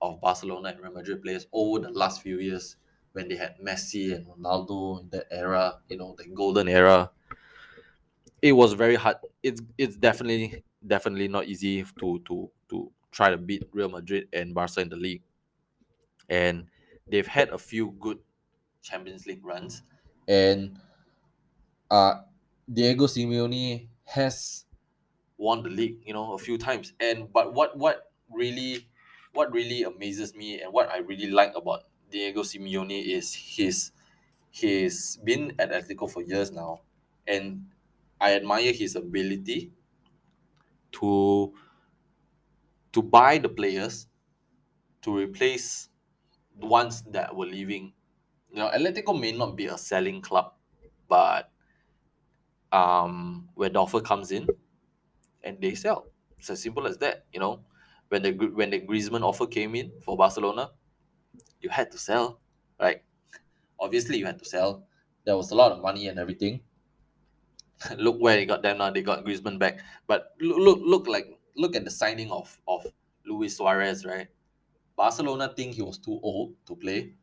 [0.00, 2.76] of Barcelona and Real Madrid players over the last few years
[3.12, 7.10] when they had Messi and Ronaldo in that era, you know, the golden era.
[8.40, 9.16] It was very hard.
[9.42, 14.54] It's it's definitely definitely not easy to to to try to beat Real Madrid and
[14.54, 15.22] Barca in the league.
[16.28, 16.68] And
[17.08, 18.18] they've had a few good
[18.82, 19.82] Champions League runs.
[20.28, 20.80] And
[21.90, 22.22] uh
[22.72, 24.64] Diego Simeone has
[25.42, 26.92] won the league, you know, a few times.
[27.00, 28.86] And but what what really
[29.32, 33.92] what really amazes me and what I really like about Diego Simeone is his
[34.50, 36.82] he's been at Atletico for years now,
[37.26, 37.66] and
[38.20, 39.72] I admire his ability
[40.92, 41.52] to
[42.92, 44.06] to buy the players
[45.02, 45.90] to replace
[46.58, 47.94] the ones that were leaving.
[48.50, 50.54] You know, Atletico may not be a selling club,
[51.08, 51.50] but
[52.72, 54.46] um, where the offer comes in,
[55.44, 56.06] and they sell.
[56.38, 57.26] It's as simple as that.
[57.32, 57.60] You know,
[58.08, 60.70] when the when the Griezmann offer came in for Barcelona,
[61.60, 62.40] you had to sell,
[62.80, 63.02] right?
[63.78, 64.86] Obviously, you had to sell.
[65.24, 66.60] There was a lot of money and everything.
[67.96, 68.90] look where they got them now.
[68.90, 72.86] They got Griezmann back, but look, look, look like look at the signing of of
[73.26, 74.28] Luis Suarez, right?
[74.96, 77.14] Barcelona think he was too old to play.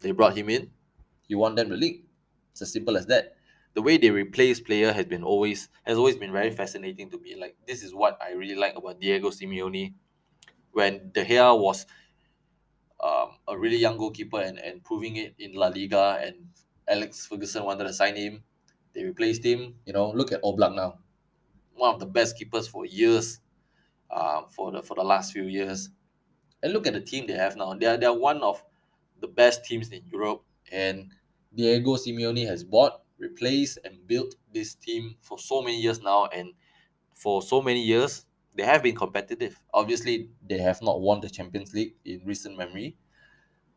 [0.00, 0.70] They brought him in.
[1.28, 2.04] You won them the league.
[2.52, 3.33] It's as simple as that.
[3.74, 7.34] The way they replace player has been always has always been very fascinating to me.
[7.34, 9.94] Like this is what I really like about Diego Simeone.
[10.72, 11.86] When De Gea was
[13.02, 16.48] um, a really young goalkeeper and, and proving it in La Liga and
[16.88, 18.42] Alex Ferguson wanted to sign him.
[18.94, 19.74] They replaced him.
[19.84, 20.98] You know, look at Oblak now.
[21.74, 23.40] One of the best keepers for years,
[24.10, 25.90] um, for the for the last few years.
[26.62, 27.74] And look at the team they have now.
[27.74, 28.62] They are, they are one of
[29.20, 30.44] the best teams in Europe.
[30.72, 31.12] And
[31.54, 36.26] Diego Simeone has bought, replaced, and built this team for so many years now.
[36.26, 36.54] And
[37.14, 39.60] for so many years, they have been competitive.
[39.72, 42.96] Obviously, they have not won the Champions League in recent memory,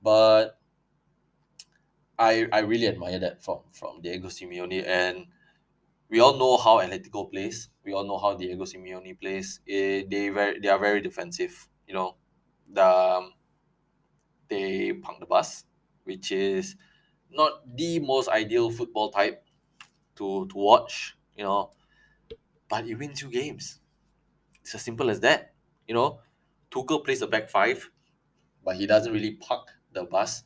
[0.01, 0.59] but
[2.17, 5.27] I I really admire that from from Diego Simeone, and
[6.09, 7.69] we all know how Atletico plays.
[7.83, 9.61] We all know how Diego Simeone plays.
[9.67, 11.69] Eh, they very they are very defensive.
[11.87, 12.17] You know,
[12.69, 13.33] the um,
[14.49, 15.65] they punk the bus,
[16.03, 16.75] which is
[17.31, 19.45] not the most ideal football type
[20.17, 21.17] to to watch.
[21.37, 21.71] You know,
[22.69, 23.79] but it wins you games.
[24.61, 25.53] It's as simple as that.
[25.87, 26.21] You know,
[26.71, 27.89] Tuchel plays a back five,
[28.63, 30.43] but he doesn't really park the bus.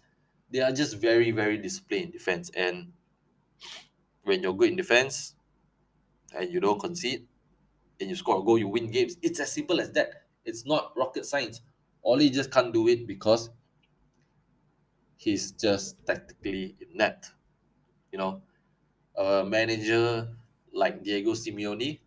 [0.51, 2.93] They are just very very disciplined in defense, and
[4.23, 5.35] when you're good in defense
[6.35, 7.27] and you don't concede
[7.99, 9.17] and you score a goal, you win games.
[9.21, 10.23] It's as simple as that.
[10.45, 11.61] It's not rocket science.
[12.03, 13.49] Ole just can't do it because
[15.23, 17.33] he's just tactically inept.
[18.11, 18.33] You know,
[19.15, 20.35] a manager
[20.73, 22.01] like Diego Simeone,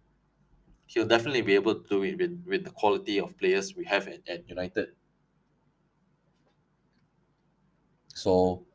[0.86, 4.08] he'll definitely be able to do it with, with the quality of players we have
[4.08, 4.88] at, at United.
[8.14, 8.66] So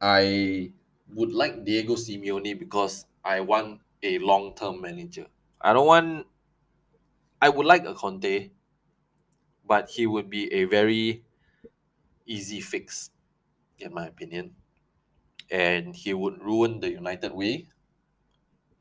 [0.00, 0.72] I
[1.08, 5.26] would like Diego Simeone because I want a long term manager.
[5.60, 6.26] I don't want
[7.40, 8.50] I would like a Conte,
[9.64, 11.24] but he would be a very
[12.26, 13.10] easy fix,
[13.78, 14.56] in my opinion.
[15.50, 17.68] And he would ruin the United way,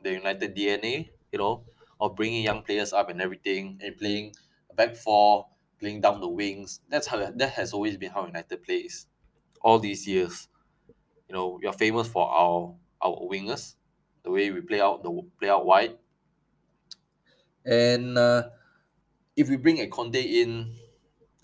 [0.02, 1.66] the United DNA, you know,
[2.00, 4.34] of bringing young players up and everything, and playing
[4.76, 5.48] back four,
[5.80, 6.82] playing down the wings.
[6.90, 9.08] That's how that has always been how United plays
[9.62, 10.48] all these years.
[11.30, 13.76] You know, we are famous for our our wingers,
[14.24, 16.00] the way we play out the play out wide.
[17.66, 18.50] And uh,
[19.36, 20.76] if we bring a Conte in,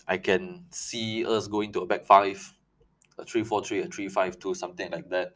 [0.08, 2.54] I can see us going to a back five,
[3.20, 5.34] a three four three, a three five two, something like that,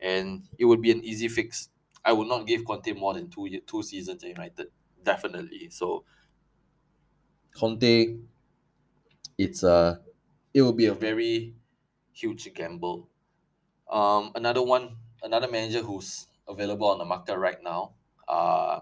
[0.00, 1.70] and it would be an easy fix.
[2.04, 4.68] I would not give Conte more than two two seasons at United,
[5.02, 5.70] definitely.
[5.70, 6.04] So
[7.52, 8.18] Conte,
[9.38, 10.00] it's a
[10.52, 11.54] it will be a very
[12.12, 13.08] huge gamble.
[13.90, 17.94] Um, another one, another manager who's available on the market right now,
[18.28, 18.80] uh,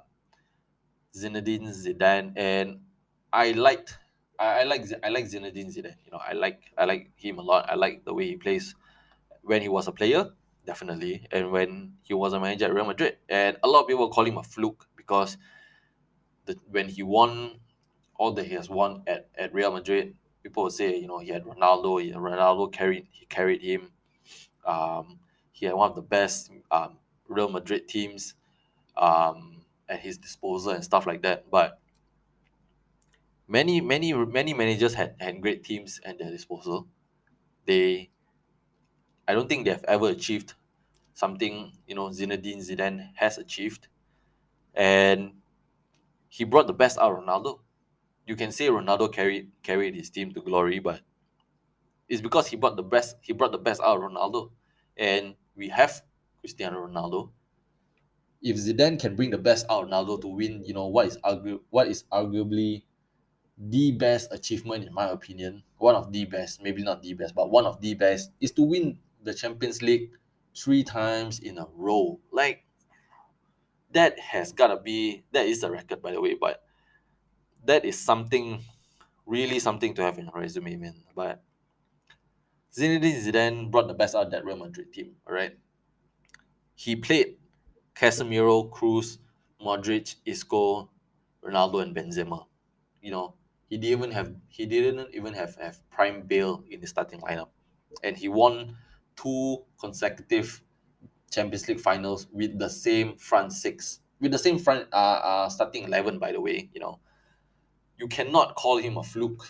[1.14, 2.84] Zinedine Zidane, and
[3.32, 3.98] I liked,
[4.38, 5.96] I, I like, I like Zinedine Zidane.
[6.04, 7.68] You know, I like, I like him a lot.
[7.68, 8.74] I like the way he plays
[9.42, 10.30] when he was a player,
[10.66, 13.18] definitely, and when he was a manager at Real Madrid.
[13.28, 15.36] And a lot of people call him a fluke because
[16.46, 17.60] the, when he won
[18.16, 21.28] all that he has won at, at Real Madrid, people would say, you know, he
[21.30, 23.92] had Ronaldo, he, Ronaldo carried he carried him.
[24.64, 25.20] Um,
[25.52, 28.34] he had one of the best um, Real Madrid teams
[28.96, 31.50] um, at his disposal and stuff like that.
[31.50, 31.80] But
[33.48, 36.88] many, many, many managers had, had great teams at their disposal.
[37.66, 38.10] They,
[39.26, 40.54] I don't think they have ever achieved
[41.14, 43.88] something you know Zinedine Zidane has achieved,
[44.74, 45.40] and
[46.28, 47.60] he brought the best out of Ronaldo.
[48.26, 51.02] You can say Ronaldo carried carried his team to glory, but
[52.08, 53.16] it's because he brought the best.
[53.22, 54.50] He brought the best out of Ronaldo,
[54.96, 56.02] and we have
[56.40, 57.30] Cristiano Ronaldo.
[58.42, 61.18] If Zidane can bring the best out of Ronaldo to win, you know what is
[61.18, 62.82] argu- what is arguably
[63.58, 67.50] the best achievement in my opinion, one of the best, maybe not the best, but
[67.50, 70.10] one of the best, is to win the Champions League
[70.56, 72.20] three times in a row.
[72.30, 72.64] Like
[73.92, 76.62] that has gotta be that is a record by the way, but
[77.64, 78.62] that is something
[79.26, 80.94] really something to have in a resume, man.
[81.14, 81.42] But
[82.72, 85.58] Zinedine Zidane brought the best out of that Real Madrid team, alright?
[86.74, 87.38] He played
[87.94, 89.18] Casemiro, Kroos,
[89.60, 90.88] Modric, Isco,
[91.42, 92.46] Ronaldo, and Benzema.
[93.02, 93.34] You know,
[93.68, 97.48] he didn't even have he didn't even have, have prime Bale in the starting lineup.
[98.02, 98.76] And he won
[99.16, 100.62] two consecutive
[101.30, 104.00] Champions League finals with the same front six.
[104.20, 107.00] With the same front uh, uh starting eleven, by the way, you know.
[107.98, 109.44] You cannot call him a fluke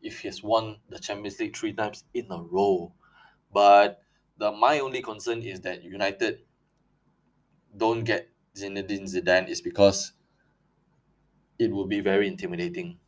[0.00, 2.92] if he has won the Champions League three times in a row.
[3.52, 4.02] But
[4.38, 6.40] the my only concern is that United
[7.76, 10.12] don't get Zinedine Zidane is because
[11.58, 12.98] it will be very intimidating.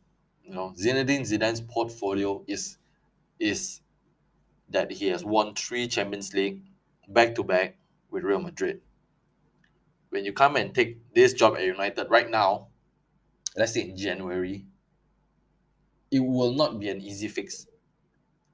[0.45, 2.77] You know, Zinedine Zidane's portfolio is
[3.39, 3.81] is
[4.69, 6.61] that he has won three Champions League
[7.07, 7.77] back to back
[8.11, 8.81] with Real Madrid.
[10.09, 12.67] When you come and take this job at United right now,
[13.57, 14.65] let's say in January,
[16.11, 17.67] it will not be an easy fix.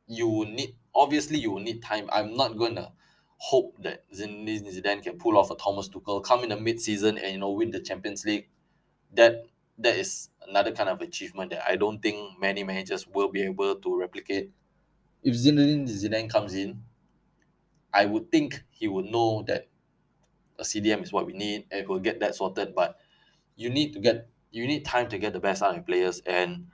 [0.08, 2.10] You will need obviously you will need time.
[2.12, 2.94] I'm not gonna
[3.38, 7.34] hope that Zinedine Zidane can pull off a Thomas Tuchel, come in the mid-season and
[7.34, 8.48] you know win the Champions League.
[9.14, 9.46] That
[9.84, 13.76] that is another kind of achievement that I don't think many managers will be able
[13.76, 14.52] to replicate.
[15.24, 16.84] If Zinedine Zidane comes in,
[17.94, 19.68] I would think he would know that
[20.60, 22.76] a CDM is what we need and we'll get that sorted.
[22.76, 23.00] But
[23.56, 26.68] you need to get you need time to get the best out of players and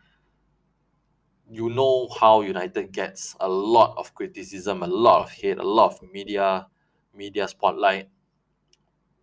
[1.49, 5.91] you know how United gets a lot of criticism, a lot of hate, a lot
[5.93, 6.67] of media
[7.13, 8.09] media spotlight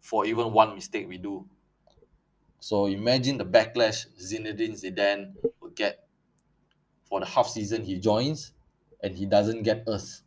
[0.00, 1.48] for even one mistake we do.
[2.68, 6.08] So imagine the backlash Zinedine Zidane will get
[7.04, 8.52] for the half season he joins
[9.02, 10.22] and he doesn't get us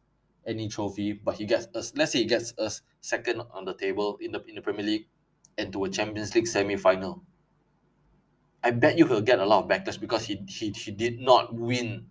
[0.45, 1.93] any trophy, but he gets us.
[1.95, 5.07] Let's say he gets us second on the table in the in the Premier League
[5.57, 7.23] and to a Champions League semi-final.
[8.63, 11.53] I bet you he'll get a lot of backlash because he he, he did not
[11.53, 12.09] win,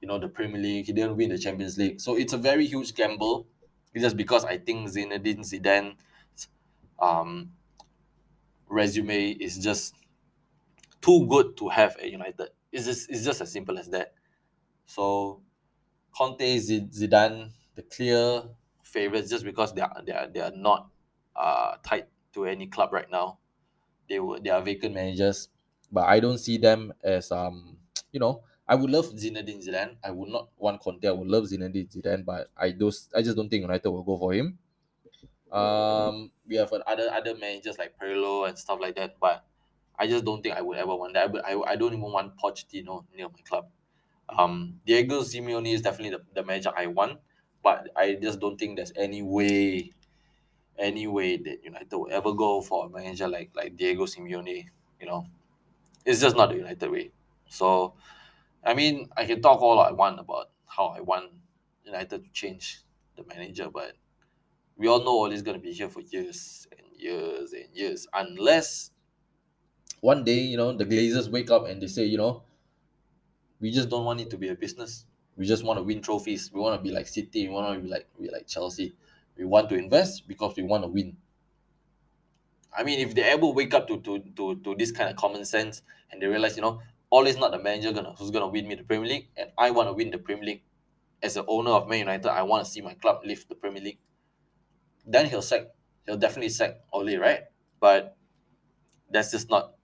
[0.00, 0.86] you know, the Premier League.
[0.86, 2.00] He didn't win the Champions League.
[2.00, 3.46] So it's a very huge gamble.
[3.94, 5.96] It's just because I think Zinedine Zidane
[6.98, 7.52] um
[8.72, 9.94] resume is just
[11.00, 12.50] too good to have at United.
[12.70, 14.14] It's just it's just as simple as that.
[14.86, 15.42] So
[16.16, 18.44] Conte, Zidane, the clear
[18.84, 20.90] favorites just because they are they are, they are not
[21.36, 23.38] uh tied to any club right now.
[24.08, 25.48] They were they are vacant managers,
[25.92, 27.78] but I don't see them as um
[28.12, 29.96] you know I would love Zinedine Zidane.
[30.04, 31.06] I would not want Conte.
[31.06, 34.18] I would love Zinedine Zidane, but I do I just don't think United will go
[34.18, 34.58] for him.
[35.52, 39.44] Um, we have other other managers like Pirlo and stuff like that, but
[39.98, 41.32] I just don't think I would ever want that.
[41.32, 43.68] But I, I don't even want Pochettino near my club.
[44.28, 47.20] Um, Diego Simeone is definitely the, the manager I want,
[47.62, 49.92] but I just don't think there's any way,
[50.78, 54.68] any way that United will ever go for a manager like like Diego Simeone.
[55.00, 55.26] You know,
[56.04, 57.10] it's just not the United way.
[57.48, 57.94] So,
[58.64, 61.32] I mean, I can talk all I want about how I want
[61.84, 62.82] United to change
[63.16, 63.94] the manager, but
[64.82, 68.08] we all know Ole is going to be here for years and years and years
[68.12, 68.90] unless
[70.00, 72.42] one day you know the glazers wake up and they say you know
[73.60, 75.06] we just don't want it to be a business.
[75.36, 76.50] We just want to win trophies.
[76.52, 77.46] We want to be like city.
[77.46, 78.92] We want to be like be like chelsea.
[79.38, 81.16] We want to invest because we want to win.
[82.76, 85.44] I mean if they ever wake up to to to, to this kind of common
[85.44, 86.80] sense and they realize you know
[87.12, 89.70] Ole is not the manager gonna who's gonna win me the premier league and i
[89.70, 90.62] want to win the premier league.
[91.22, 93.82] As the owner of man united i want to see my club lift the premier
[93.82, 93.98] league
[95.06, 95.62] then he'll sack
[96.06, 97.44] he'll definitely sack Ole, right?
[97.80, 98.16] But
[99.10, 99.74] that's just not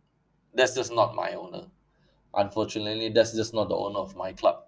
[0.55, 1.67] that's just not my owner.
[2.35, 4.65] Unfortunately, that's just not the owner of my club.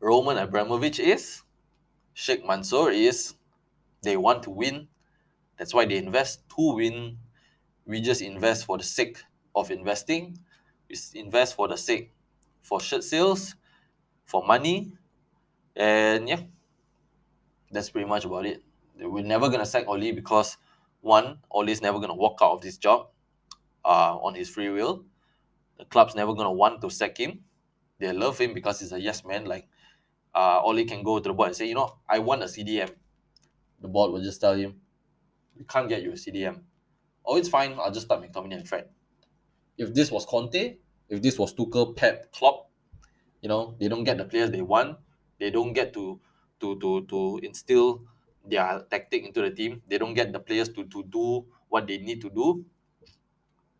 [0.00, 1.42] Roman Abramovich is,
[2.14, 3.34] Sheikh Mansour is,
[4.02, 4.88] they want to win.
[5.58, 7.18] That's why they invest to win.
[7.86, 9.18] We just invest for the sake
[9.54, 10.38] of investing.
[10.90, 12.12] We invest for the sake
[12.62, 13.56] for shirt sales,
[14.26, 14.92] for money,
[15.76, 16.42] and yeah,
[17.70, 18.62] that's pretty much about it
[19.00, 20.56] we're never gonna sack Ole because
[21.00, 23.08] one, Ole's never gonna walk out of this job
[23.84, 25.04] uh, on his free will.
[25.78, 27.40] The club's never gonna want to sack him.
[27.98, 29.44] They love him because he's a yes man.
[29.44, 29.68] Like
[30.34, 32.90] uh, Ole can go to the board and say, you know, I want a CDM.
[33.80, 34.80] The board will just tell him,
[35.56, 36.62] we can't get you a CDM.
[37.24, 37.76] Oh, it's fine.
[37.78, 38.88] I'll just start McTominay and Fred.
[39.76, 40.76] If this was Conte,
[41.08, 42.70] if this was Tuchel, Pep, Klopp,
[43.40, 44.98] you know, they don't get the players they want.
[45.38, 46.20] They don't get to
[46.60, 48.02] to to to instill
[48.50, 51.98] their tactic into the team, they don't get the players to, to do what they
[51.98, 52.64] need to do,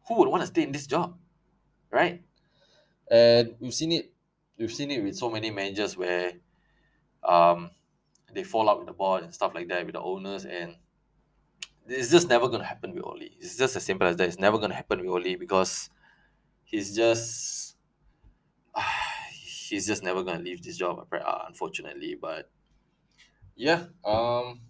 [0.07, 1.17] who would want to stay in this job?
[1.91, 2.23] Right?
[3.11, 4.13] And we've seen it
[4.59, 6.33] we've seen it with so many managers where
[7.23, 7.71] um
[8.33, 10.77] they fall out with the board and stuff like that with the owners and
[11.89, 13.31] it's just never gonna happen with Ole.
[13.41, 14.29] It's just as simple as that.
[14.29, 15.91] It's never gonna happen with Ole because
[16.65, 17.77] he's just
[19.33, 22.15] he's just never gonna leave this job, unfortunately.
[22.21, 22.51] But
[23.59, 24.61] yeah, um,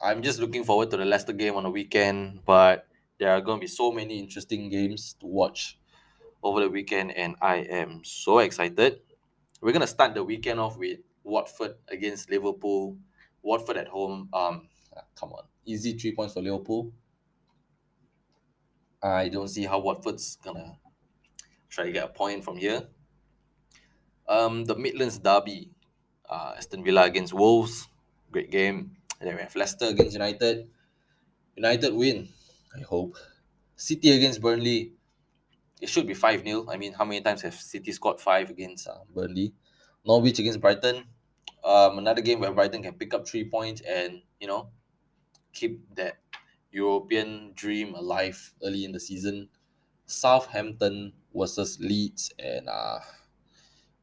[0.00, 2.86] I'm just looking forward to the Leicester game on the weekend, but
[3.18, 5.78] there are going to be so many interesting games to watch
[6.42, 9.00] over the weekend, and I am so excited.
[9.62, 12.98] We're going to start the weekend off with Watford against Liverpool.
[13.42, 14.28] Watford at home.
[14.34, 16.92] Um, ah, come on, easy three points for Liverpool.
[19.02, 20.76] I don't see how Watford's gonna
[21.70, 22.82] try to get a point from here.
[24.28, 25.70] Um, the Midlands Derby
[26.30, 27.88] uh, Aston Villa against Wolves,
[28.30, 28.96] great game.
[29.18, 30.70] And then we have Leicester against United.
[31.56, 32.28] United win,
[32.74, 33.16] I hope.
[33.76, 34.92] City against Burnley.
[35.80, 36.66] It should be 5 0.
[36.70, 39.52] I mean, how many times have City scored 5 against uh, Burnley?
[40.06, 41.04] Norwich against Brighton.
[41.64, 44.70] Um, another game where Brighton can pick up three points and, you know,
[45.52, 46.18] keep that
[46.70, 49.48] European dream alive early in the season.
[50.06, 53.00] Southampton versus Leeds and uh,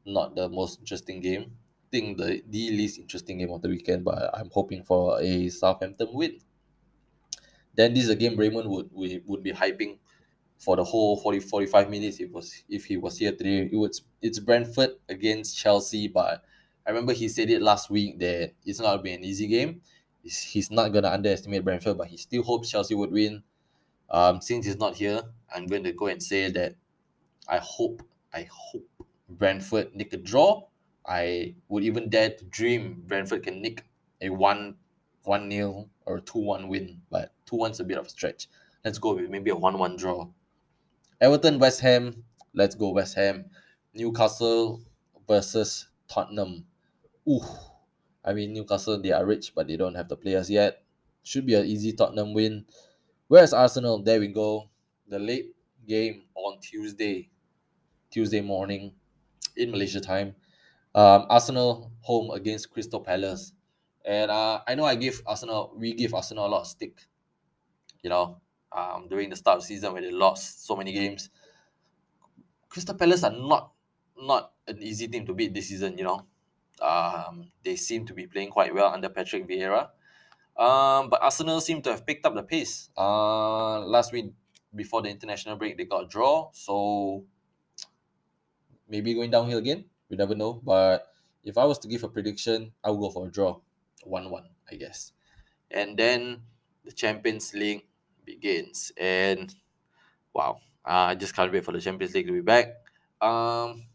[0.06, 1.58] not the most interesting game
[1.92, 6.10] think the the least interesting game of the weekend, but I'm hoping for a Southampton
[6.12, 6.40] win.
[7.76, 9.98] Then this is a game Raymond would would, would be hyping
[10.58, 13.70] for the whole 40 45 minutes if was if he was here today.
[13.72, 16.44] It was it's Brentford against Chelsea, but
[16.86, 19.82] I remember he said it last week that it's not gonna be an easy game.
[20.24, 23.44] He's, he's not gonna underestimate Brentford, but he still hopes Chelsea would win.
[24.10, 25.22] Um, since he's not here,
[25.54, 26.76] I'm going to go and say that
[27.48, 28.02] I hope
[28.34, 28.88] I hope
[29.30, 30.64] Brentford nick a draw
[31.08, 33.86] I would even dare to dream Brentford can nick
[34.22, 34.76] a one
[35.24, 38.48] one nil or 2 1 win, but 2 1's a bit of a stretch.
[38.84, 40.28] Let's go with maybe a 1 1 draw.
[41.20, 42.24] Everton, West Ham.
[42.54, 43.46] Let's go, West Ham.
[43.94, 44.82] Newcastle
[45.28, 46.66] versus Tottenham.
[47.28, 47.44] Ooh.
[48.24, 50.84] I mean, Newcastle, they are rich, but they don't have the players yet.
[51.24, 52.66] Should be an easy Tottenham win.
[53.28, 54.02] Where's Arsenal?
[54.02, 54.70] There we go.
[55.08, 55.56] The late
[55.88, 57.30] game on Tuesday,
[58.12, 58.94] Tuesday morning
[59.56, 60.36] in Malaysia time.
[60.98, 63.54] Um, Arsenal home against Crystal Palace.
[64.04, 66.98] And uh, I know I give Arsenal, we give Arsenal a lot of stick.
[68.02, 68.42] You know,
[68.72, 71.30] um, during the start of the season when they lost so many games.
[72.68, 73.74] Crystal Palace are not
[74.18, 76.00] not an easy team to beat this season.
[76.00, 76.26] You know,
[76.82, 79.90] um, they seem to be playing quite well under Patrick Vieira.
[80.58, 82.90] Um, but Arsenal seem to have picked up the pace.
[82.98, 84.34] Uh, last week
[84.74, 86.50] before the international break, they got a draw.
[86.54, 87.24] So
[88.90, 89.86] maybe going downhill again.
[90.10, 90.54] We never know.
[90.54, 93.60] But if I was to give a prediction, I would go for a draw,
[94.04, 95.14] one-one, I guess.
[95.72, 96.44] And then
[96.84, 97.88] the Champions League
[98.26, 99.54] begins, and
[100.34, 102.76] wow, uh, I just can't wait for the Champions League to be back.
[103.22, 103.88] Um,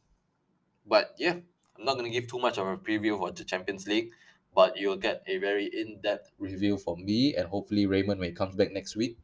[0.87, 1.37] but yeah,
[1.77, 4.13] I'm not gonna give too much of a preview for the Champions League,
[4.55, 8.57] but you'll get a very in-depth review from me and hopefully Raymond when he comes
[8.57, 9.19] back next week,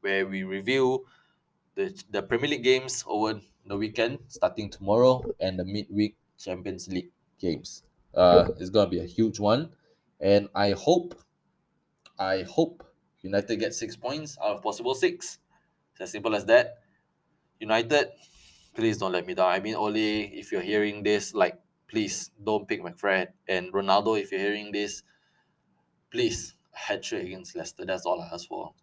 [0.00, 1.06] where we review
[1.74, 7.10] the the Premier League games over the weekend, starting tomorrow, and the midweek Champions League
[7.38, 7.82] games.
[8.14, 9.70] Uh, it's gonna be a huge one,
[10.20, 11.14] and I hope,
[12.18, 12.84] I hope
[13.20, 15.38] United get six points out of possible six.
[15.92, 16.78] It's as simple as that.
[17.58, 18.10] United,
[18.74, 19.48] please don't let me down.
[19.48, 21.58] I mean, Ole, if you're hearing this, like,
[21.88, 23.28] please don't pick McFred.
[23.48, 25.02] And Ronaldo, if you're hearing this,
[26.10, 27.84] please, hat trick against Leicester.
[27.86, 28.74] That's all I ask for.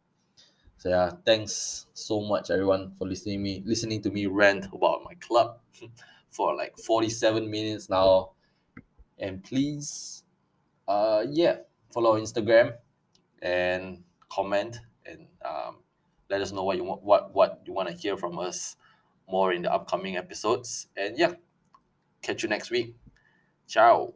[0.78, 5.14] So yeah, thanks so much everyone for listening me listening to me rant about my
[5.16, 5.60] club
[6.30, 8.32] for like 47 minutes now.
[9.18, 10.24] And please
[10.88, 11.58] uh yeah,
[11.94, 12.74] follow Instagram
[13.42, 15.78] and comment and um,
[16.30, 18.76] let us know what you want what what you want to hear from us
[19.30, 20.88] more in the upcoming episodes.
[20.98, 21.34] And yeah,
[22.22, 22.96] catch you next week.
[23.68, 24.14] Ciao.